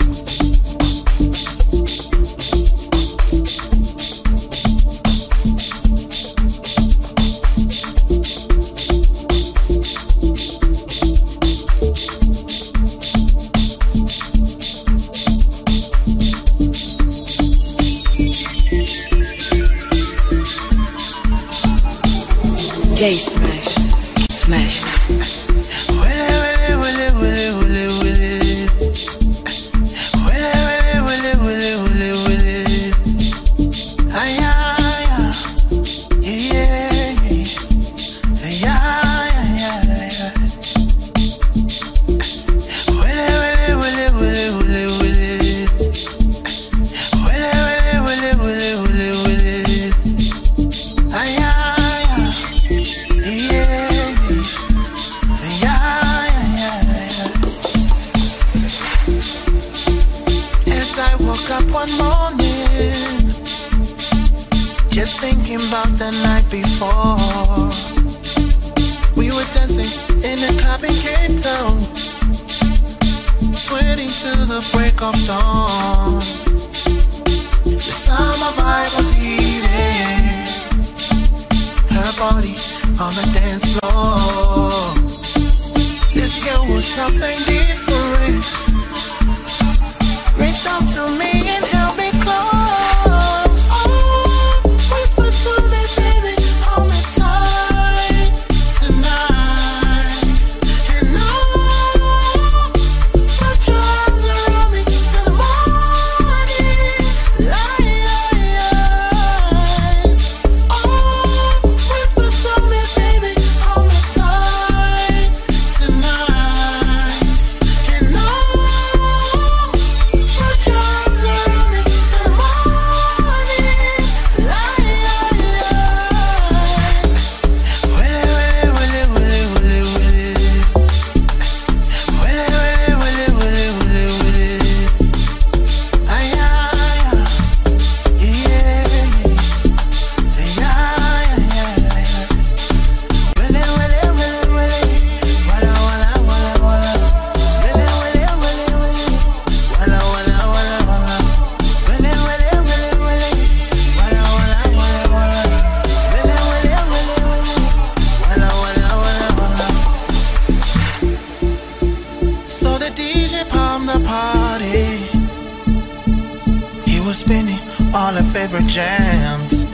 jams. 168.68 169.64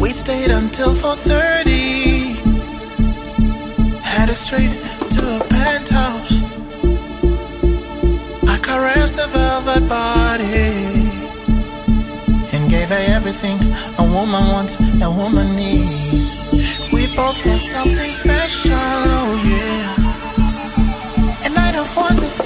We 0.00 0.10
stayed 0.10 0.50
until 0.50 0.94
4:30. 0.94 2.38
Headed 4.02 4.36
straight 4.36 4.74
to 5.14 5.22
a 5.38 5.40
penthouse. 5.54 6.34
I 8.52 8.56
caressed 8.68 9.18
a 9.18 9.26
velvet 9.36 9.84
body 9.88 10.72
and 12.52 12.70
gave 12.70 12.88
her 12.94 13.04
everything 13.16 13.58
a 13.98 14.04
woman 14.16 14.44
wants, 14.54 14.74
a 15.02 15.10
woman 15.10 15.48
needs. 15.56 16.28
We 16.92 17.02
both 17.16 17.42
had 17.42 17.62
something 17.74 18.12
special, 18.12 18.96
oh 19.18 19.32
yeah. 19.52 19.86
And 21.44 21.54
I 21.58 21.72
don't. 21.72 22.39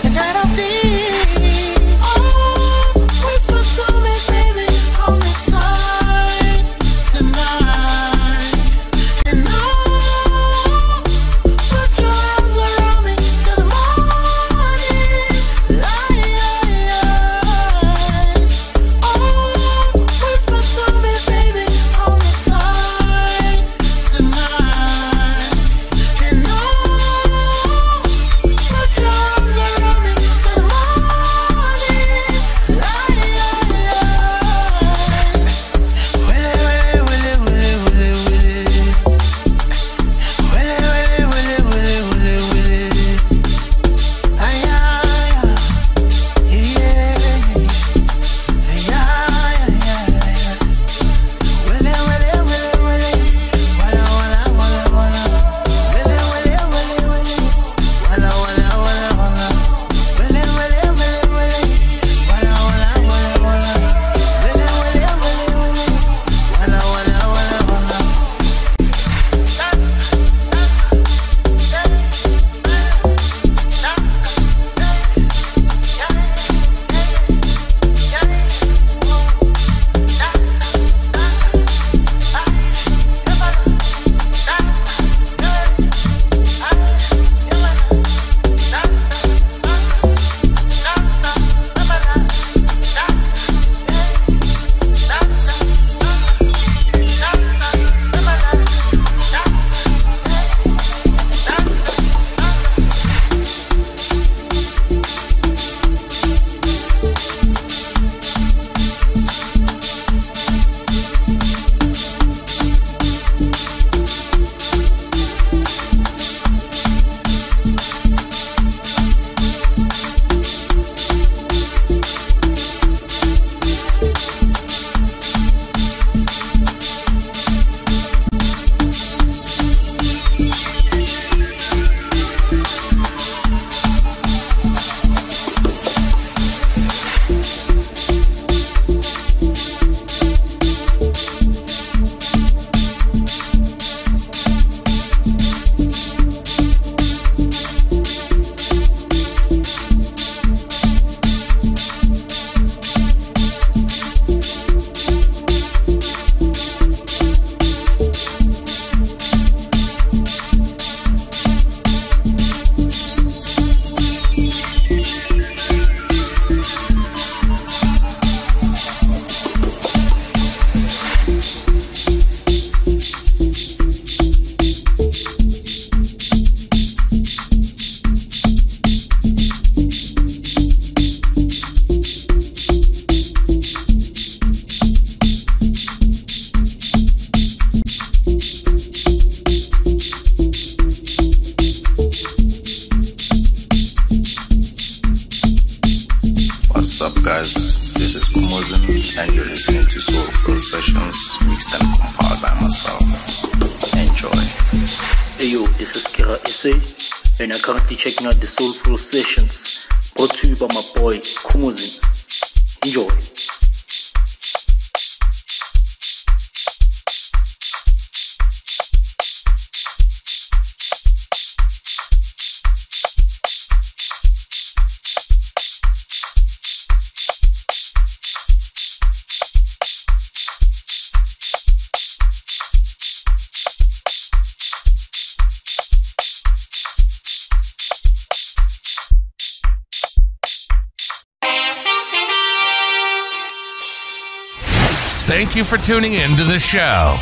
You 245.65 245.79
for 245.79 245.83
tuning 245.85 246.15
in 246.15 246.37
to 246.37 246.45
the 246.45 246.59
show. 246.59 247.19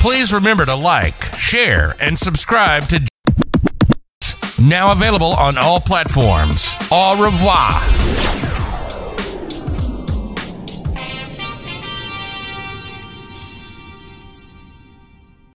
Please 0.00 0.32
remember 0.32 0.66
to 0.66 0.74
like, 0.74 1.14
share, 1.36 1.94
and 2.00 2.18
subscribe 2.18 2.84
to 2.84 3.00
now 4.58 4.92
available 4.92 5.32
on 5.34 5.58
all 5.58 5.80
platforms. 5.80 6.74
Au 6.90 7.20
revoir. 7.20 8.51